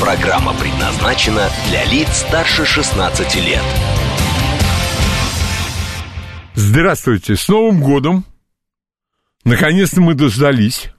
Программа 0.00 0.54
предназначена 0.54 1.50
для 1.68 1.84
лиц 1.84 2.08
старше 2.26 2.64
16 2.64 3.34
лет. 3.44 3.62
Здравствуйте, 6.54 7.36
с 7.36 7.46
Новым 7.48 7.82
годом! 7.82 8.24
Наконец-то 9.44 10.00
мы 10.00 10.14
дождались, 10.14 10.90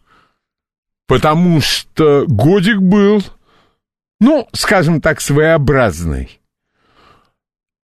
потому 1.07 1.61
что 1.61 2.25
годик 2.27 2.77
был, 2.77 3.23
ну, 4.19 4.47
скажем 4.53 5.01
так, 5.01 5.19
своеобразный. 5.19 6.39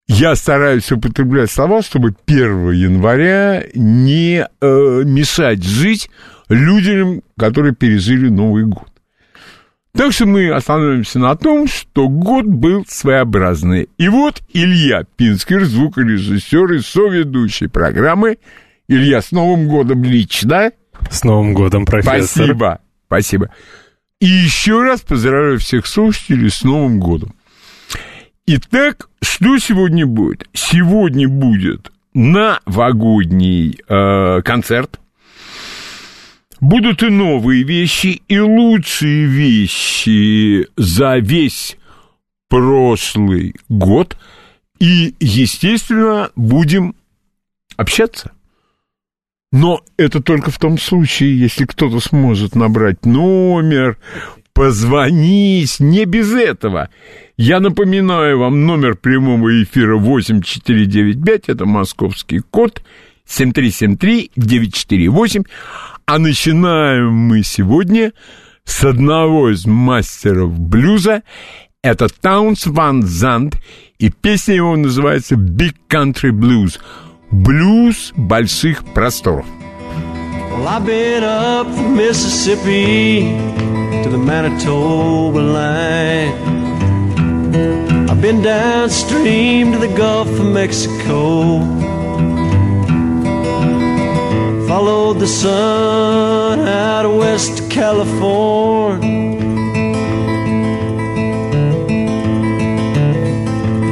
Я 0.08 0.36
стараюсь 0.36 0.92
употреблять 0.92 1.50
слова, 1.50 1.82
чтобы 1.82 2.14
1 2.28 2.74
января 2.74 3.66
не 3.74 4.46
э, 4.46 5.02
мешать 5.04 5.64
жить 5.64 6.12
людям, 6.48 7.24
которые 7.40 7.74
пережили 7.74 8.30
Новый 8.30 8.66
год. 8.66 8.92
Так 9.94 10.14
что 10.14 10.26
мы 10.26 10.50
остановимся 10.50 11.20
на 11.20 11.36
том, 11.36 11.68
что 11.68 12.08
год 12.08 12.46
был 12.46 12.86
своеобразный. 12.88 13.90
И 13.98 14.08
вот 14.08 14.42
Илья 14.54 15.04
Пинскер, 15.18 15.66
звукорежиссер 15.66 16.74
и 16.74 16.80
соведущий 16.80 17.68
программы. 17.68 18.38
Илья, 18.88 19.22
с 19.22 19.32
Новым 19.32 19.68
годом 19.68 20.04
лично. 20.04 20.72
С 21.10 21.24
Новым 21.24 21.54
годом, 21.54 21.86
профессор. 21.86 22.46
Спасибо, 22.46 22.80
спасибо. 23.08 23.50
И 24.20 24.28
еще 24.28 24.82
раз 24.84 25.02
поздравляю 25.02 25.60
всех 25.60 25.86
слушателей 25.88 26.50
с 26.50 26.64
Новым 26.64 27.00
годом. 27.00 27.34
Итак, 28.46 29.10
что 29.22 29.58
сегодня 29.58 30.06
будет? 30.06 30.48
Сегодня 30.54 31.28
будет 31.28 31.92
новогодний 32.14 33.80
э, 33.88 34.42
концерт. 34.44 35.00
Будут 36.62 37.02
и 37.02 37.10
новые 37.10 37.64
вещи, 37.64 38.22
и 38.28 38.40
лучшие 38.40 39.26
вещи 39.26 40.68
за 40.78 41.18
весь 41.18 41.76
прошлый 42.50 43.56
год. 43.68 44.16
И, 44.80 45.16
естественно, 45.20 46.30
будем 46.36 46.94
общаться. 47.78 48.32
Но 49.52 49.82
это 49.98 50.22
только 50.22 50.52
в 50.52 50.60
том 50.60 50.78
случае, 50.78 51.36
если 51.38 51.66
кто-то 51.66 52.00
сможет 52.00 52.56
набрать 52.56 53.08
номер, 53.08 53.98
позвонить, 54.54 55.80
не 55.80 56.06
без 56.06 56.32
этого. 56.32 56.90
Я 57.38 57.60
напоминаю 57.60 58.38
вам 58.38 58.68
номер 58.68 58.96
прямого 58.96 59.64
эфира 59.64 59.98
8495, 59.98 61.50
это 61.50 61.66
московский 61.66 62.38
код 62.40 62.84
7373-948. 63.28 65.48
А 66.06 66.20
начинаем 66.20 67.14
мы 67.14 67.44
сегодня 67.44 68.14
с 68.66 68.84
одного 68.84 69.50
из 69.50 69.66
мастеров 69.66 70.60
блюза. 70.60 71.24
Это 71.84 72.08
Таунс 72.10 72.66
Ван 72.68 73.04
Зант, 73.04 73.58
и 73.98 74.10
песня 74.10 74.56
его 74.56 74.76
называется 74.76 75.36
Big 75.36 75.76
Country 75.90 76.32
Blues. 76.32 76.80
Блюз 77.32 78.14
больших 78.16 78.84
просторов. 78.94 79.46
Well, 80.52 80.68
I've 80.68 80.86
been 80.86 81.24
up 81.24 81.66
from 81.68 81.96
Mississippi 81.96 83.22
to 84.04 84.10
the 84.10 84.18
Manitoba 84.18 85.40
line. 85.40 86.34
I've 88.10 88.22
been 88.22 88.42
downstream 88.42 89.72
to 89.72 89.80
the 89.80 89.88
Gulf 89.96 90.28
of 90.28 90.46
Mexico. 90.46 91.62
Followed 94.72 95.20
the 95.20 95.28
sun 95.28 96.60
out 96.66 97.04
of 97.04 97.18
West 97.18 97.70
California. 97.70 99.10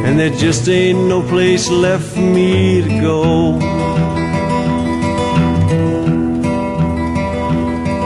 And 0.06 0.18
there 0.18 0.30
just 0.30 0.70
ain't 0.70 1.00
no 1.10 1.22
place 1.22 1.70
left 1.70 2.06
for 2.14 2.22
me 2.22 2.82
to 2.82 3.02
go. 3.02 3.60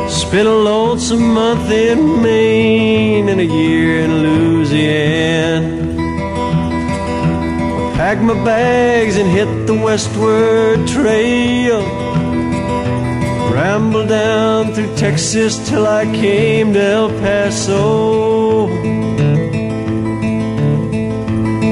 Spent 0.10 0.48
a 0.48 0.58
lonesome 0.72 1.32
month 1.32 1.70
in 1.70 2.24
Maine 2.24 3.30
and 3.30 3.40
a 3.40 3.46
year 3.46 4.00
in 4.04 4.12
Louisiana. 4.26 5.70
Packed 7.98 8.24
my 8.24 8.34
bags 8.44 9.16
and 9.18 9.30
hit 9.30 9.68
the 9.68 9.76
westward 9.76 10.88
trail. 10.88 12.33
Rambled 13.54 14.10
down 14.10 14.74
through 14.74 14.96
Texas 14.96 15.70
till 15.70 15.86
I 15.86 16.06
came 16.06 16.74
to 16.74 16.82
El 16.82 17.10
Paso. 17.22 18.68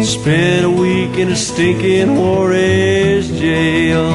Spent 0.04 0.66
a 0.66 0.70
week 0.70 1.18
in 1.18 1.30
a 1.30 1.36
stinking 1.36 2.18
Juarez 2.18 3.32
jail. 3.32 4.12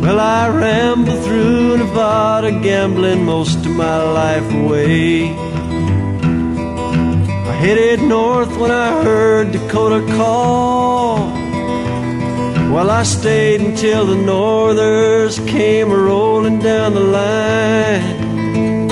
Well, 0.00 0.18
I 0.18 0.48
rambled 0.48 1.22
through 1.24 1.76
Nevada, 1.76 2.52
gambling 2.52 3.22
most 3.26 3.66
of 3.66 3.72
my 3.72 4.02
life 4.02 4.50
away. 4.54 5.24
I 7.50 7.52
headed 7.64 8.00
north 8.00 8.56
when 8.56 8.70
I 8.70 9.02
heard 9.04 9.52
Dakota 9.52 10.00
call. 10.16 10.81
Well, 12.72 12.88
I 12.88 13.02
stayed 13.02 13.60
until 13.60 14.06
the 14.06 14.16
Northers 14.16 15.38
came 15.40 15.92
rolling 15.92 16.58
down 16.60 16.94
the 16.94 17.00
line. 17.00 18.90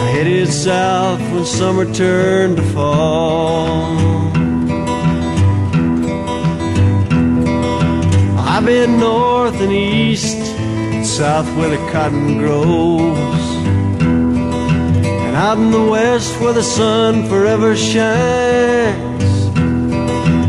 I 0.00 0.06
headed 0.14 0.48
south 0.48 1.20
when 1.30 1.44
summer 1.44 1.84
turned 1.92 2.56
to 2.56 2.62
fall. 2.72 3.82
I've 8.38 8.64
been 8.64 8.98
north 8.98 9.60
and 9.60 9.72
east, 9.72 10.42
south 11.04 11.54
where 11.54 11.68
the 11.68 11.90
cotton 11.92 12.38
grows. 12.38 13.44
And 15.26 15.36
out 15.36 15.58
in 15.58 15.70
the 15.70 15.84
west 15.84 16.40
where 16.40 16.54
the 16.54 16.62
sun 16.62 17.28
forever 17.28 17.76
shines. 17.76 19.09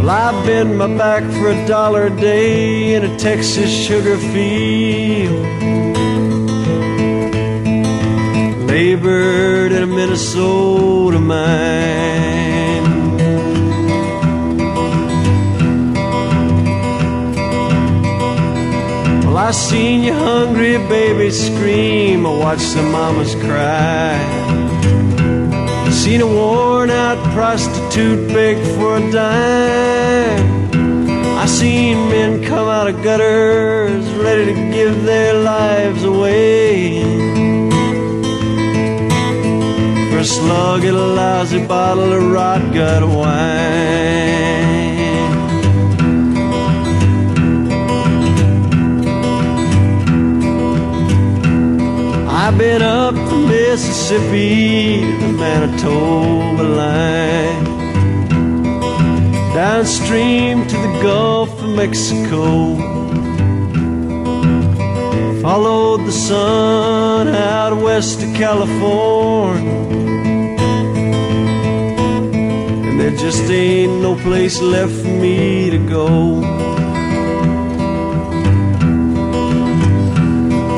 Well, 0.01 0.09
I've 0.09 0.47
been 0.47 0.77
my 0.77 0.87
back 0.97 1.21
for 1.31 1.51
a 1.51 1.67
dollar 1.67 2.07
a 2.07 2.09
day 2.09 2.95
in 2.95 3.05
a 3.05 3.19
Texas 3.19 3.69
sugar 3.69 4.17
field. 4.17 5.45
Labored 8.67 9.71
in 9.71 9.83
a 9.83 9.85
Minnesota 9.85 11.19
mine. 11.19 12.81
Well, 19.23 19.37
I 19.37 19.51
seen 19.51 20.01
your 20.01 20.15
hungry 20.15 20.79
babies 20.89 21.45
scream. 21.45 22.25
I 22.25 22.35
watched 22.39 22.73
the 22.73 22.81
mamas 22.81 23.35
cry. 23.35 24.40
Seen 26.03 26.21
a 26.21 26.25
worn 26.25 26.89
out 26.89 27.19
prostitute 27.31 28.27
beg 28.29 28.57
for 28.75 28.97
a 28.97 29.11
dime. 29.11 30.71
I 31.37 31.45
seen 31.45 32.09
men 32.09 32.43
come 32.43 32.67
out 32.67 32.87
of 32.87 33.03
gutters 33.03 34.11
ready 34.13 34.45
to 34.45 34.53
give 34.71 35.03
their 35.03 35.35
lives 35.35 36.03
away. 36.03 37.03
For 40.09 40.17
a 40.17 40.25
slug 40.25 40.83
and 40.85 40.97
a 40.97 41.07
lousy 41.21 41.67
bottle 41.67 42.11
of 42.13 42.31
rot 42.31 42.73
gut 42.73 43.03
wine. 43.07 44.01
I've 52.27 52.57
been 52.57 52.81
up 52.81 53.20
Mississippi 53.71 54.99
to 54.99 55.17
the 55.27 55.31
Manitoba 55.39 56.61
line, 56.61 57.63
downstream 59.55 60.67
to 60.67 60.75
the 60.75 60.99
Gulf 61.01 61.49
of 61.63 61.69
Mexico. 61.69 62.75
Followed 65.41 66.05
the 66.05 66.11
sun 66.11 67.29
out 67.29 67.81
west 67.81 68.21
of 68.21 68.33
California. 68.33 69.71
And 72.87 72.99
there 72.99 73.15
just 73.15 73.49
ain't 73.49 74.01
no 74.01 74.15
place 74.15 74.59
left 74.59 74.91
for 74.91 75.15
me 75.23 75.69
to 75.69 75.77
go. 75.77 76.41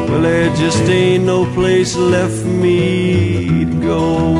Well, 0.09 0.21
there 0.21 0.55
just 0.55 0.83
ain't 0.83 1.23
no 1.23 1.51
place 1.55 1.95
left 1.95 2.42
me 2.63 3.65
go. 3.81 4.39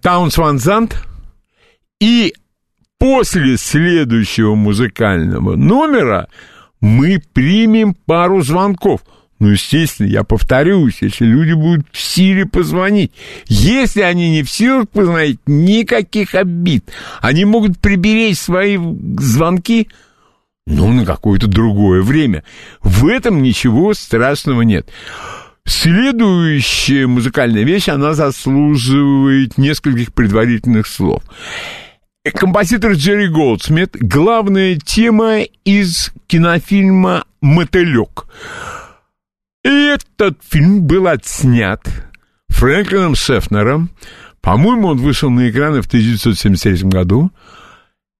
Таунс 0.00 0.36
Ван 0.38 0.58
Зант. 0.58 0.96
И 2.00 2.34
после 2.98 3.56
следующего 3.56 4.54
музыкального 4.54 5.54
номера 5.54 6.28
мы 6.80 7.22
примем 7.32 7.94
пару 7.94 8.42
звонков. 8.42 9.02
Ну, 9.38 9.48
естественно, 9.48 10.06
я 10.06 10.24
повторюсь, 10.24 10.98
если 11.00 11.24
люди 11.24 11.52
будут 11.52 11.86
в 11.92 12.00
силе 12.00 12.46
позвонить. 12.46 13.12
Если 13.46 14.00
они 14.00 14.30
не 14.30 14.42
в 14.42 14.50
силах 14.50 14.88
позвонить, 14.88 15.40
никаких 15.46 16.34
обид. 16.34 16.90
Они 17.20 17.44
могут 17.44 17.78
приберечь 17.78 18.38
свои 18.38 18.78
звонки, 19.18 19.88
ну, 20.66 20.92
на 20.92 21.04
какое-то 21.04 21.46
другое 21.46 22.02
время. 22.02 22.44
В 22.82 23.06
этом 23.06 23.42
ничего 23.42 23.94
страшного 23.94 24.62
нет. 24.62 24.88
Следующая 25.64 27.06
музыкальная 27.06 27.62
вещь, 27.62 27.88
она 27.88 28.14
заслуживает 28.14 29.58
нескольких 29.58 30.12
предварительных 30.12 30.86
слов. 30.86 31.22
Композитор 32.34 32.92
Джерри 32.92 33.28
Голдсмит, 33.28 33.96
главная 34.00 34.76
тема 34.76 35.40
из 35.64 36.12
кинофильма 36.26 37.24
«Мотылек». 37.40 38.26
Этот 39.64 40.38
фильм 40.48 40.82
был 40.82 41.06
отснят 41.06 41.80
Фрэнклином 42.48 43.14
Шефнером. 43.14 43.90
По-моему, 44.40 44.88
он 44.88 44.98
вышел 44.98 45.30
на 45.30 45.50
экраны 45.50 45.82
в 45.82 45.86
1973 45.86 46.88
году. 46.88 47.30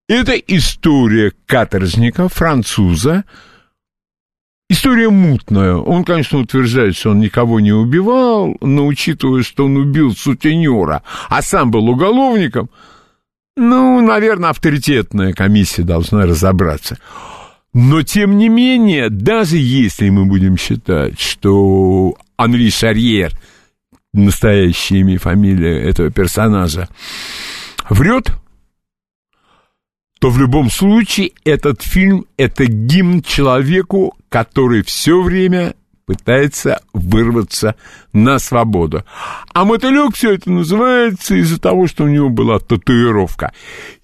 Это 0.09 0.33
история 0.35 1.33
каторжника, 1.47 2.29
француза, 2.29 3.25
История 4.73 5.11
мутная. 5.11 5.75
Он, 5.75 6.03
конечно, 6.03 6.39
утверждает, 6.39 6.97
что 6.97 7.11
он 7.11 7.21
никого 7.21 7.61
не 7.61 7.73
убивал, 7.73 8.57
но 8.63 8.87
учитывая, 8.87 9.43
что 9.43 9.67
он 9.67 9.77
убил 9.77 10.15
сутенера, 10.15 11.03
а 11.29 11.43
сам 11.43 11.71
был 11.71 11.91
уголовником, 11.91 12.71
ну, 13.55 14.01
наверное, 14.01 14.49
авторитетная 14.49 15.35
комиссия 15.35 15.83
должна 15.83 16.25
разобраться. 16.25 16.97
Но, 17.75 18.03
тем 18.03 18.39
не 18.39 18.49
менее, 18.49 19.11
даже 19.11 19.59
если 19.59 20.09
мы 20.09 20.25
будем 20.25 20.57
считать, 20.57 21.21
что 21.21 22.15
Анри 22.39 22.71
Шарьер, 22.71 23.33
настоящее 24.15 25.01
имя 25.01 25.15
и 25.15 25.19
фамилия 25.19 25.83
этого 25.83 26.11
персонажа, 26.11 26.89
врет, 27.91 28.33
то 30.23 30.31
в 30.31 30.39
любом 30.39 30.71
случае 30.71 31.33
этот 31.45 31.83
фильм— 31.83 32.27
это 32.37 32.65
гимн 32.65 33.23
человеку, 33.23 34.17
который 34.29 34.85
все 34.85 35.21
время 35.21 35.75
пытается 36.07 36.81
вырваться 36.93 37.75
на 38.13 38.39
свободу. 38.39 39.05
А 39.53 39.65
мотылек 39.65 40.15
все 40.15 40.35
это 40.35 40.49
называется 40.49 41.35
из-за 41.35 41.61
того, 41.61 41.89
что 41.89 42.05
у 42.05 42.09
него 42.09 42.29
была 42.29 42.61
татуировка. 42.61 43.53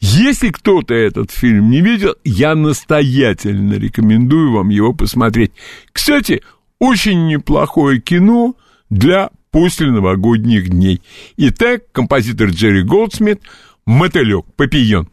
Если 0.01 0.49
кто-то 0.49 0.93
этот 0.93 1.31
фильм 1.31 1.71
не 1.71 1.83
видел, 1.83 2.17
я 2.25 2.57
настоятельно 2.57 3.75
рекомендую 3.75 4.51
вам 4.51 4.71
его 4.71 4.93
посмотреть. 4.95 5.53
Кстати, 5.93 6.43
очень 6.81 7.29
неплохое 7.29 8.01
кино 8.01 8.57
для 8.91 9.31
после 9.53 9.93
новогодних 9.93 10.69
дней. 10.69 11.01
Итак, 11.37 11.83
композитор 11.93 12.49
Джерри 12.49 12.83
Голдсмит 12.83 13.41
«Мотылек», 13.87 14.47
«Папион». 14.57 15.09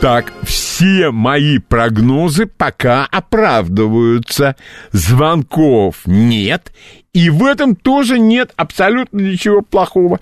Так, 0.00 0.32
все 0.44 1.10
мои 1.10 1.58
прогнозы 1.58 2.46
пока 2.46 3.04
оправдываются. 3.06 4.54
Звонков 4.92 6.02
нет. 6.06 6.72
И 7.12 7.30
в 7.30 7.44
этом 7.44 7.74
тоже 7.74 8.20
нет 8.20 8.52
абсолютно 8.54 9.18
ничего 9.18 9.60
плохого. 9.60 10.20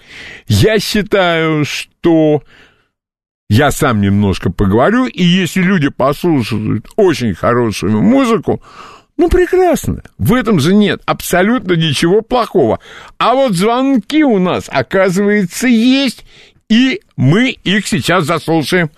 Я 0.49 0.79
считаю, 0.79 1.67
что 1.67 2.43
я 3.51 3.71
сам 3.71 4.01
немножко 4.01 4.51
поговорю, 4.51 5.07
и 5.07 5.23
если 5.23 5.61
люди 5.61 5.91
послушают 5.91 6.89
очень 6.97 7.35
хорошую 7.35 8.01
музыку, 8.01 8.63
ну, 9.19 9.29
прекрасно. 9.29 10.03
В 10.17 10.33
этом 10.33 10.59
же 10.59 10.75
нет 10.75 11.03
абсолютно 11.05 11.75
ничего 11.75 12.23
плохого. 12.23 12.81
А 13.19 13.35
вот 13.35 13.53
звонки 13.53 14.25
у 14.25 14.39
нас, 14.39 14.65
оказывается, 14.69 15.69
есть, 15.69 16.25
и 16.71 17.03
мы 17.17 17.51
их 17.51 17.87
сейчас 17.87 18.25
заслушаем. 18.25 18.91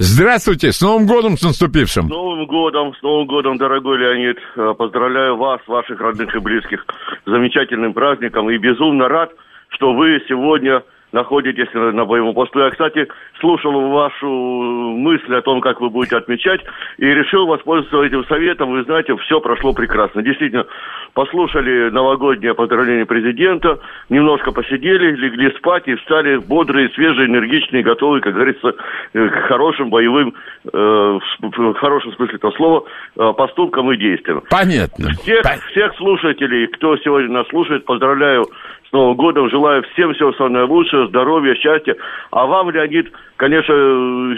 Здравствуйте, 0.00 0.70
с 0.70 0.80
Новым 0.80 1.06
годом, 1.06 1.36
с 1.36 1.42
наступившим. 1.42 2.06
С 2.06 2.08
Новым 2.08 2.46
годом, 2.46 2.94
с 2.94 3.02
Новым 3.02 3.26
годом, 3.26 3.58
дорогой 3.58 3.98
Леонид. 3.98 4.38
Э, 4.54 4.72
поздравляю 4.78 5.36
вас, 5.36 5.60
ваших 5.66 6.00
родных 6.00 6.32
и 6.36 6.38
близких 6.38 6.86
с 7.26 7.28
замечательным 7.28 7.92
праздником. 7.94 8.48
И 8.48 8.58
безумно 8.58 9.08
рад, 9.08 9.32
что 9.70 9.94
вы 9.94 10.22
сегодня 10.28 10.84
находитесь 11.12 11.68
на 11.72 12.04
боевом 12.04 12.34
посту. 12.34 12.60
Я, 12.60 12.70
кстати, 12.70 13.06
слушал 13.40 13.72
вашу 13.90 14.26
мысль 14.28 15.34
о 15.34 15.42
том, 15.42 15.60
как 15.60 15.80
вы 15.80 15.90
будете 15.90 16.16
отмечать, 16.16 16.60
и 16.98 17.06
решил 17.06 17.46
воспользоваться 17.46 18.02
этим 18.02 18.24
советом. 18.26 18.70
Вы 18.70 18.84
знаете, 18.84 19.16
все 19.16 19.40
прошло 19.40 19.72
прекрасно. 19.72 20.22
Действительно, 20.22 20.66
послушали 21.14 21.90
новогоднее 21.90 22.54
поздравление 22.54 23.06
президента, 23.06 23.80
немножко 24.08 24.52
посидели, 24.52 25.14
легли 25.16 25.50
спать 25.56 25.88
и 25.88 25.94
встали 25.96 26.36
бодрые, 26.36 26.90
свежие, 26.90 27.26
энергичные, 27.26 27.82
готовые, 27.82 28.20
как 28.20 28.34
говорится, 28.34 28.74
э, 29.14 29.28
к 29.28 29.48
хорошим 29.48 29.90
боевым, 29.90 30.34
э, 30.72 31.18
в 31.40 31.74
хорошем 31.74 32.12
смысле 32.14 32.36
этого 32.36 32.52
слова, 32.52 32.84
э, 33.16 33.32
поступкам 33.36 33.90
и 33.92 33.96
действиям. 33.96 34.42
Понятно. 34.50 35.08
Всех, 35.22 35.42
всех 35.70 35.94
слушателей, 35.96 36.66
кто 36.68 36.96
сегодня 36.98 37.30
нас 37.30 37.48
слушает, 37.48 37.84
поздравляю 37.84 38.46
с 38.88 38.92
Новым 38.92 39.16
годом. 39.16 39.50
Желаю 39.50 39.82
всем 39.92 40.14
всего 40.14 40.32
самого 40.32 40.60
наилучшего, 40.60 41.08
здоровья, 41.08 41.54
счастья. 41.54 41.96
А 42.30 42.46
вам, 42.46 42.70
Леонид, 42.70 43.12
конечно, 43.36 43.74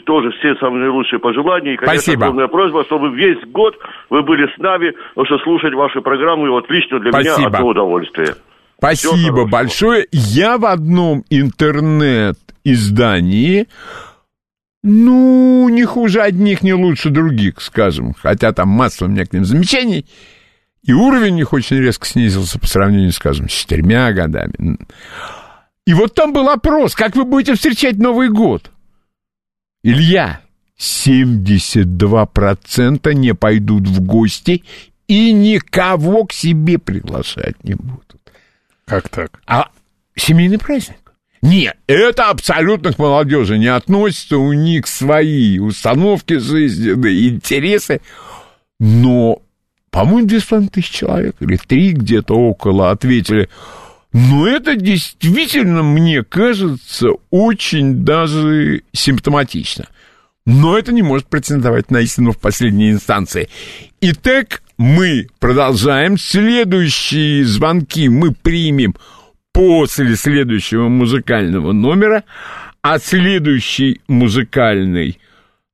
тоже 0.05 0.31
все 0.39 0.57
самые 0.57 0.83
наилучшие 0.85 1.21
пожелания. 1.21 1.75
И, 1.75 1.77
конечно, 1.77 2.03
Спасибо. 2.03 2.25
огромная 2.27 2.49
просьба, 2.49 2.85
чтобы 2.85 3.15
весь 3.15 3.39
год 3.51 3.77
вы 4.11 4.23
были 4.23 4.47
с 4.55 4.59
нами, 4.59 4.93
потому 5.15 5.27
что 5.27 5.39
слушать 5.45 5.73
ваши 5.75 6.01
программы 6.01 6.51
вот 6.51 6.69
лично 6.71 6.99
для 6.99 7.13
Спасибо. 7.13 7.39
меня 7.39 7.47
одно 7.49 7.69
удовольствие. 7.69 8.35
Спасибо 8.79 9.47
большое. 9.47 10.07
Я 10.11 10.59
в 10.59 10.65
одном 10.65 11.23
интернет-издании, 11.29 13.67
ну, 14.83 15.69
не 15.69 15.85
хуже 15.85 16.23
одних, 16.23 16.63
не 16.63 16.73
лучше 16.73 17.11
других, 17.11 17.61
скажем. 17.61 18.15
Хотя 18.19 18.53
там 18.53 18.71
масса 18.71 19.05
у 19.05 19.09
меня 19.09 19.27
к 19.27 19.35
ним 19.35 19.45
замечаний. 19.45 20.07
И 20.83 20.93
уровень 20.93 21.33
у 21.33 21.37
них 21.37 21.53
очень 21.53 21.77
резко 21.77 22.07
снизился 22.07 22.59
по 22.59 22.67
сравнению, 22.67 23.13
скажем, 23.13 23.49
с 23.49 23.53
четырьмя 23.53 24.13
годами. 24.13 24.79
И 25.87 25.95
вот 25.95 26.15
там 26.15 26.33
был 26.33 26.49
опрос, 26.49 26.95
как 26.95 27.17
вы 27.17 27.25
будете 27.25 27.55
встречать 27.55 27.99
Новый 27.99 28.31
год? 28.31 28.71
Илья, 29.83 30.41
72% 30.79 33.15
не 33.15 33.35
пойдут 33.35 33.89
в 33.89 34.01
гости 34.01 34.65
и 35.09 35.33
никого 35.33 36.25
к 36.25 36.33
себе 36.33 36.79
приглашать 36.79 37.63
не 37.65 37.75
будут. 37.75 38.17
Как 38.87 39.09
так? 39.09 39.41
А 39.47 39.71
семейный 40.17 40.59
праздник? 40.59 41.01
Нет, 41.43 41.77
это 41.87 42.29
абсолютно 42.29 42.93
к 42.93 42.99
молодежи 42.99 43.57
не 43.59 43.69
относится, 43.69 44.37
у 44.37 44.53
них 44.53 44.87
свои 44.87 45.59
установки 45.59 46.39
жизненные, 46.39 47.31
интересы, 47.31 48.03
но, 48.79 49.41
по-моему, 49.91 50.27
две 50.27 50.41
с 50.41 50.45
половиной 50.45 50.71
тысячи 50.71 50.99
человек, 50.99 51.37
или 51.41 51.57
три 51.57 51.93
где-то 51.93 52.35
около 52.35 52.91
ответили, 52.91 53.49
но 54.13 54.47
это 54.47 54.77
действительно, 54.77 55.83
мне 55.83 56.25
кажется, 56.25 57.11
очень 57.31 58.05
даже 58.05 58.83
симптоматично. 58.93 59.87
Но 60.47 60.77
это 60.77 60.93
не 60.93 61.03
может 61.03 61.27
претендовать 61.27 61.91
на 61.91 61.99
истину 61.99 62.33
в 62.33 62.39
последней 62.39 62.91
инстанции. 62.91 63.49
Итак, 64.01 64.63
мы 64.79 65.29
продолжаем. 65.39 66.19
Следующие 66.19 67.45
звонки 67.45 68.09
мы 68.09 68.33
примем 68.33 68.97
после 69.53 70.17
следующего 70.17 70.89
музыкального 70.89 71.73
номера. 71.73 72.25
А 72.83 72.99
следующий 72.99 74.01
музыкальный 74.09 75.19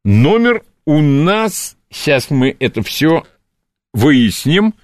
номер 0.04 0.62
у 0.84 1.00
нас... 1.00 1.76
Сейчас 1.88 2.30
мы 2.30 2.54
это 2.58 2.82
все 2.82 3.24
выясним. 3.96 4.74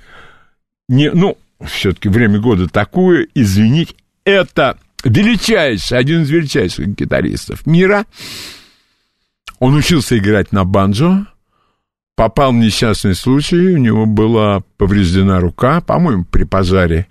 Не, 0.89 1.11
ну, 1.11 1.39
все-таки 1.65 2.09
время 2.09 2.41
года 2.41 2.69
такое, 2.69 3.29
извините. 3.35 3.95
Это 4.25 4.79
величайший, 5.05 5.99
один 5.99 6.23
из 6.23 6.31
величайших 6.31 6.89
гитаристов 6.89 7.67
мира. 7.67 8.07
Он 9.59 9.75
учился 9.75 10.19
играть 10.19 10.53
на 10.53 10.65
банджо, 10.65 11.27
попал 12.17 12.53
в 12.53 12.57
несчастный 12.57 13.15
случай, 13.15 13.75
у 13.75 13.79
него 13.79 14.07
была 14.07 14.63
повреждена 14.77 15.41
рука, 15.41 15.81
по-моему, 15.81 16.25
при 16.25 16.45
пожаре. 16.45 17.07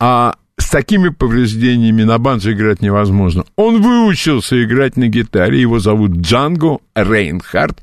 А 0.00 0.36
с 0.58 0.70
такими 0.70 1.08
повреждениями 1.08 2.04
на 2.04 2.18
банджо 2.18 2.52
играть 2.52 2.80
невозможно. 2.80 3.44
Он 3.56 3.82
выучился 3.82 4.62
играть 4.62 4.96
на 4.96 5.08
гитаре, 5.08 5.60
его 5.60 5.78
зовут 5.78 6.12
Джанго 6.12 6.78
Рейнхард, 6.94 7.82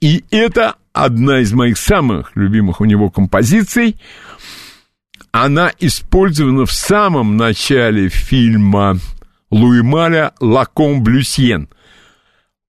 и 0.00 0.24
это 0.30 0.76
одна 0.94 1.40
из 1.40 1.52
моих 1.52 1.76
самых 1.76 2.34
любимых 2.36 2.80
у 2.80 2.86
него 2.86 3.10
композиций. 3.10 4.00
Она 5.32 5.72
использована 5.80 6.64
в 6.64 6.72
самом 6.72 7.36
начале 7.36 8.08
фильма 8.08 8.98
Луи 9.50 9.82
Маля 9.82 10.32
«Лаком 10.40 11.02
Блюсьен». 11.02 11.68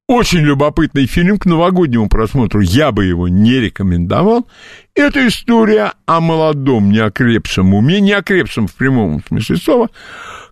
Очень 0.07 0.41
любопытный 0.41 1.07
фильм 1.07 1.39
к 1.39 1.45
новогоднему 1.45 2.09
просмотру. 2.09 2.59
Я 2.61 2.91
бы 2.91 3.05
его 3.05 3.27
не 3.27 3.53
рекомендовал. 3.53 4.47
Это 4.93 5.27
история 5.27 5.93
о 6.05 6.19
молодом, 6.19 6.91
неокрепшем 6.91 7.73
уме, 7.73 8.01
неокрепшем 8.01 8.67
в 8.67 8.75
прямом 8.75 9.23
смысле 9.27 9.57
слова, 9.57 9.89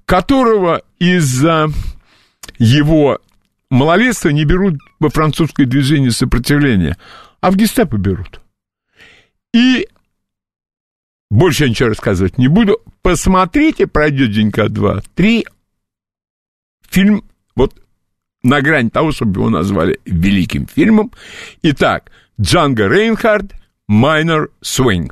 которого 0.05 0.81
из-за 0.97 1.69
его 2.57 3.19
малолетства 3.69 4.29
не 4.29 4.45
берут 4.45 4.75
во 4.99 5.09
французское 5.09 5.65
движение 5.65 6.11
сопротивления, 6.11 6.97
а 7.43 7.51
в 7.51 7.57
гестапо 7.57 7.97
берут. 7.97 8.39
И 9.53 9.89
больше 11.29 11.65
я 11.65 11.69
ничего 11.69 11.89
рассказывать 11.89 12.37
не 12.37 12.47
буду. 12.47 12.79
Посмотрите, 13.01 13.85
пройдет 13.85 14.31
денька 14.31 14.69
два-три. 14.69 15.45
Фильм 16.89 17.25
вот 17.53 17.75
на 18.43 18.61
грани 18.61 18.87
того, 18.87 19.11
чтобы 19.11 19.41
его 19.41 19.49
назвали 19.49 19.99
великим 20.05 20.67
фильмом. 20.67 21.11
Итак, 21.63 22.11
Джанго 22.39 22.87
Рейнхард, 22.87 23.51
Minor 23.91 24.47
Swing. 24.63 25.11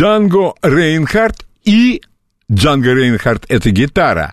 Джанго 0.00 0.54
Рейнхард 0.62 1.46
и 1.62 2.00
Джанго 2.50 2.94
Рейнхард— 2.94 3.44
это 3.50 3.70
гитара. 3.70 4.32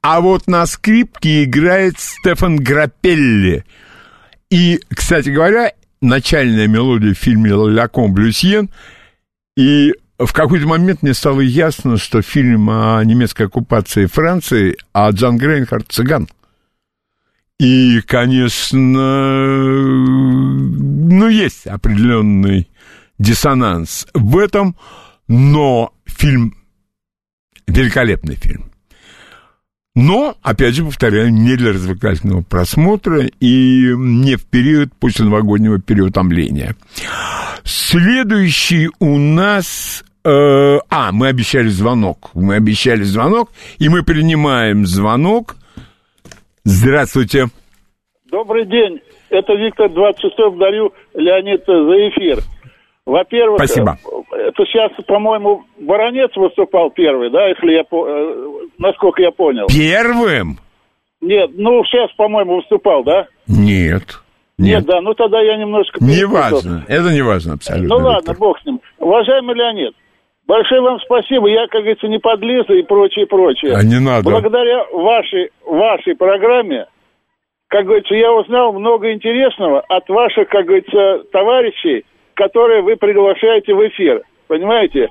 А 0.00 0.20
вот 0.20 0.46
на 0.46 0.64
скрипке 0.64 1.42
играет 1.42 1.98
Стефан 1.98 2.58
Грапелли. 2.58 3.64
И, 4.48 4.78
кстати 4.88 5.30
говоря, 5.30 5.72
начальная 6.00 6.68
мелодия 6.68 7.14
в 7.14 7.18
фильме 7.18 7.50
«Ля 7.50 7.88
Комблюсьен», 7.88 8.70
и 9.56 9.92
в 10.20 10.32
какой-то 10.32 10.68
момент 10.68 11.02
мне 11.02 11.14
стало 11.14 11.40
ясно, 11.40 11.96
что 11.96 12.22
фильм 12.22 12.70
о 12.70 13.02
немецкой 13.02 13.46
оккупации 13.46 14.06
Франции, 14.06 14.76
а 14.92 15.10
Джан 15.10 15.36
Грейнхард 15.36 15.88
цыган. 15.88 16.28
И, 17.58 18.02
конечно, 18.02 18.78
ну, 21.10 21.28
есть 21.28 21.66
определенный 21.66 22.68
диссонанс 23.18 24.06
в 24.14 24.38
этом, 24.38 24.76
но 25.28 25.92
фильм 26.06 26.54
великолепный 27.66 28.34
фильм. 28.34 28.64
Но, 29.94 30.36
опять 30.42 30.74
же, 30.74 30.84
повторяю, 30.84 31.32
не 31.32 31.56
для 31.56 31.72
развлекательного 31.72 32.42
просмотра 32.42 33.26
и 33.40 33.92
не 33.96 34.36
в 34.36 34.46
период 34.46 34.90
после 35.00 35.24
новогоднего 35.24 35.80
переутомления. 35.80 36.76
Следующий 37.64 38.90
у 39.00 39.18
нас... 39.18 40.04
Э, 40.24 40.78
а, 40.88 41.10
мы 41.10 41.28
обещали 41.28 41.68
звонок. 41.68 42.30
Мы 42.34 42.54
обещали 42.54 43.02
звонок, 43.02 43.50
и 43.78 43.88
мы 43.88 44.04
принимаем 44.04 44.86
звонок. 44.86 45.56
Здравствуйте. 46.62 47.46
Добрый 48.30 48.66
день. 48.66 49.00
Это 49.30 49.52
Виктор 49.54 49.88
26 49.90 50.58
дарю 50.58 50.92
Леонид 51.14 51.64
за 51.66 52.08
эфир. 52.08 52.38
Во-первых, 53.08 53.64
Спасибо. 53.64 53.96
это 54.32 54.64
сейчас, 54.66 54.92
по-моему, 55.06 55.64
Баронец 55.80 56.30
выступал 56.36 56.90
первый, 56.90 57.30
да, 57.30 57.48
если 57.48 57.72
я, 57.72 57.80
э, 57.80 58.68
насколько 58.76 59.22
я 59.22 59.30
понял. 59.30 59.64
Первым? 59.66 60.58
Нет, 61.22 61.52
ну, 61.54 61.82
сейчас, 61.84 62.12
по-моему, 62.18 62.56
выступал, 62.56 63.04
да? 63.04 63.26
Нет. 63.46 64.02
Нет, 64.58 64.84
да, 64.84 65.00
ну 65.00 65.14
тогда 65.14 65.40
я 65.40 65.56
немножко... 65.56 66.04
Не 66.04 66.26
важно. 66.26 66.84
Это 66.86 67.10
не 67.10 67.22
важно 67.22 67.54
абсолютно. 67.54 67.88
Ну 67.88 68.04
ладно, 68.04 68.32
Виктор. 68.32 68.36
бог 68.36 68.60
с 68.60 68.66
ним. 68.66 68.80
Уважаемый 68.98 69.54
Леонид, 69.54 69.94
большое 70.46 70.82
вам 70.82 70.98
спасибо. 71.00 71.48
Я, 71.48 71.66
как 71.68 71.80
говорится, 71.80 72.08
не 72.08 72.18
подлиза 72.18 72.74
и 72.74 72.82
прочее, 72.82 73.26
прочее. 73.26 73.72
А 73.74 73.82
не 73.84 74.00
надо. 74.00 74.28
Благодаря 74.28 74.84
вашей, 74.92 75.50
вашей 75.64 76.14
программе, 76.14 76.86
как 77.68 77.86
говорится, 77.86 78.14
я 78.14 78.32
узнал 78.34 78.74
много 78.74 79.12
интересного 79.12 79.80
от 79.80 80.06
ваших, 80.10 80.48
как 80.48 80.66
говорится, 80.66 81.24
товарищей, 81.32 82.04
которые 82.38 82.82
вы 82.82 82.96
приглашаете 82.96 83.74
в 83.74 83.86
эфир. 83.88 84.22
Понимаете? 84.46 85.08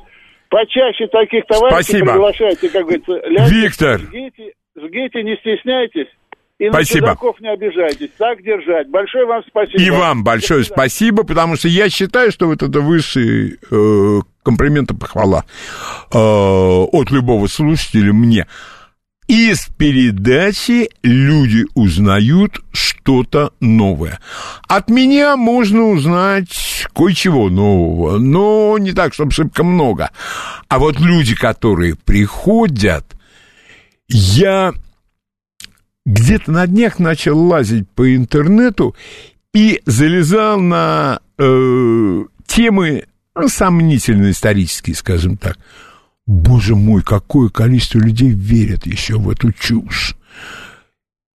Почаще 0.50 1.08
таких 1.08 1.46
товарищей 1.46 1.84
Спасибо. 1.84 2.12
приглашайте, 2.13 2.70
как 2.70 2.84
говорится. 2.84 3.12
Леонид, 3.28 3.52
Виктор. 3.52 4.00
Жгите, 4.00 4.54
жгите, 4.78 5.24
не 5.24 5.36
стесняйтесь. 5.36 6.08
И 6.58 6.70
Спасибо. 6.70 7.08
на 7.08 7.13
чудаков 7.13 7.40
не 7.42 7.50
обижайтесь. 7.50 8.10
Так 8.18 8.42
держать. 8.42 8.90
Большое 8.90 9.26
вам 9.26 9.44
спасибо. 9.48 9.80
И 9.80 9.90
вам 9.92 10.24
большое 10.24 10.63
свидания. 10.63 10.90
спасибо, 10.90 11.24
потому 11.24 11.58
что 11.58 11.68
я 11.68 11.90
считаю, 11.90 12.32
что 12.32 12.48
вот 12.48 12.63
это 12.63 12.80
высший 12.80 13.60
э, 13.70 14.20
комплимент 14.42 14.90
и 14.92 14.96
похвала 14.96 15.44
э, 16.12 16.18
от 16.18 17.12
любого 17.12 17.46
слушателя 17.48 18.13
мне. 18.13 18.48
Из 19.28 19.68
передачи 19.78 20.90
люди 21.04 21.66
узнают 21.74 22.62
что-то 22.72 23.52
новое. 23.60 24.20
От 24.70 24.90
меня 24.90 25.36
можно 25.36 25.90
узнать 25.90 26.88
кое-чего 26.96 27.50
нового, 27.50 28.20
но 28.20 28.78
не 28.80 28.94
так, 28.94 29.13
чтобы 29.13 29.32
шибко 29.32 29.66
много. 29.66 30.12
А 30.70 30.80
вот 30.80 31.02
люди, 31.02 31.36
которые 31.36 31.96
приходят, 31.96 33.06
я 34.08 34.74
где-то 36.06 36.52
на 36.54 36.66
днях 36.66 37.00
начал 37.00 37.38
лазить 37.38 37.90
по 37.90 38.16
интернету 38.16 38.96
и 39.54 39.82
залезал 39.86 40.58
на 40.62 41.20
э, 41.38 42.24
темы 42.46 43.06
ну, 43.36 43.50
сомнительные 43.50 44.32
исторические, 44.32 44.96
скажем 44.96 45.36
так. 45.36 45.58
Боже 46.28 46.76
мой, 46.76 47.02
какое 47.02 47.50
количество 47.50 48.00
людей 48.00 48.30
верят 48.30 48.86
еще 48.86 49.18
в 49.18 49.30
эту 49.30 49.54
чушь. 49.54 50.16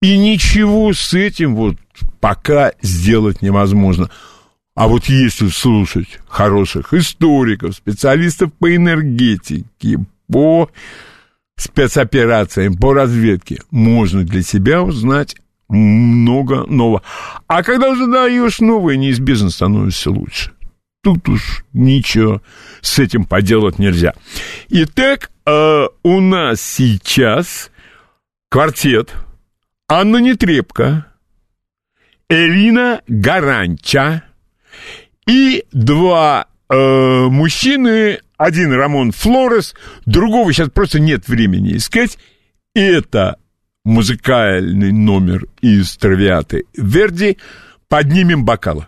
И 0.02 0.18
ничего 0.18 0.92
с 0.92 1.14
этим 1.14 1.54
вот 1.54 1.76
пока 2.20 2.72
сделать 2.82 3.40
невозможно. 3.40 4.10
А 4.74 4.88
вот 4.88 5.06
если 5.06 5.48
слушать 5.48 6.18
хороших 6.26 6.92
историков, 6.92 7.76
специалистов 7.76 8.52
по 8.54 8.74
энергетике, 8.74 9.98
по 10.26 10.70
спецоперациям, 11.56 12.76
по 12.76 12.94
разведке, 12.94 13.60
можно 13.70 14.24
для 14.24 14.42
себя 14.42 14.82
узнать 14.82 15.36
много 15.68 16.64
нового. 16.66 17.02
А 17.46 17.62
когда 17.62 17.90
уже 17.90 18.06
новое, 18.60 18.96
неизбежно 18.96 19.50
становится 19.50 20.10
лучше. 20.10 20.52
Тут 21.02 21.28
уж 21.28 21.64
ничего 21.72 22.42
с 22.82 22.98
этим 22.98 23.24
поделать 23.24 23.78
нельзя. 23.78 24.14
Итак, 24.68 25.30
э, 25.46 25.86
у 26.02 26.20
нас 26.20 26.60
сейчас 26.60 27.70
квартет 28.50 29.14
Анна 29.88 30.18
Нетребко, 30.18 31.06
Элина 32.28 33.00
Гаранча 33.08 34.24
и 35.26 35.64
два 35.72 36.46
э, 36.68 37.26
мужчины, 37.30 38.20
один 38.36 38.72
Рамон 38.72 39.12
Флорес, 39.12 39.74
другого 40.04 40.52
сейчас 40.52 40.68
просто 40.68 41.00
нет 41.00 41.28
времени 41.28 41.76
искать. 41.76 42.18
Это 42.74 43.38
музыкальный 43.84 44.92
номер 44.92 45.46
из 45.62 45.96
Травиаты 45.96 46.66
Верди 46.74 47.38
«Поднимем 47.88 48.44
бокалы». 48.44 48.86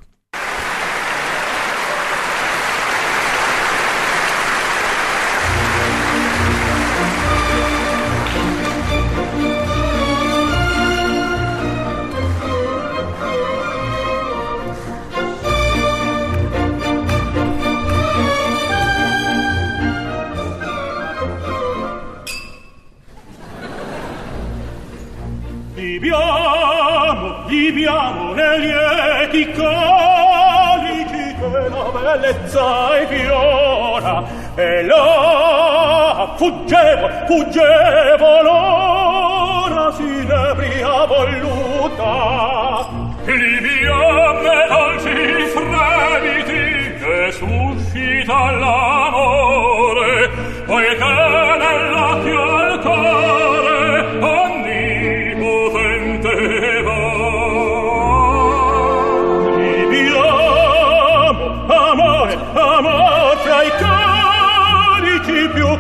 viviamo 27.72 28.34
nei 28.34 28.60
lieti 28.60 29.50
colici 29.52 31.34
che 31.38 31.68
la 31.70 31.90
bellezza 31.90 33.06
fiora 33.08 34.22
e 34.54 34.82
là 34.84 36.34
fuggevo, 36.36 37.08
fuggevo 37.26 38.42
l'ora 38.42 39.90
s'inebria 39.92 41.06
voluta. 41.06 42.90
Liviame 43.24 44.66
dolci 44.68 45.46
fremiti 45.54 46.94
che 46.98 47.32
suscita 47.32 48.50
l'amore 48.50 50.30
poiché 50.66 51.12
nell'occhio 51.58 52.20
chioma 52.22 52.51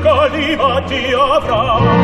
caliva 0.02 0.82
ti 0.88 1.12
avrà. 1.14 2.01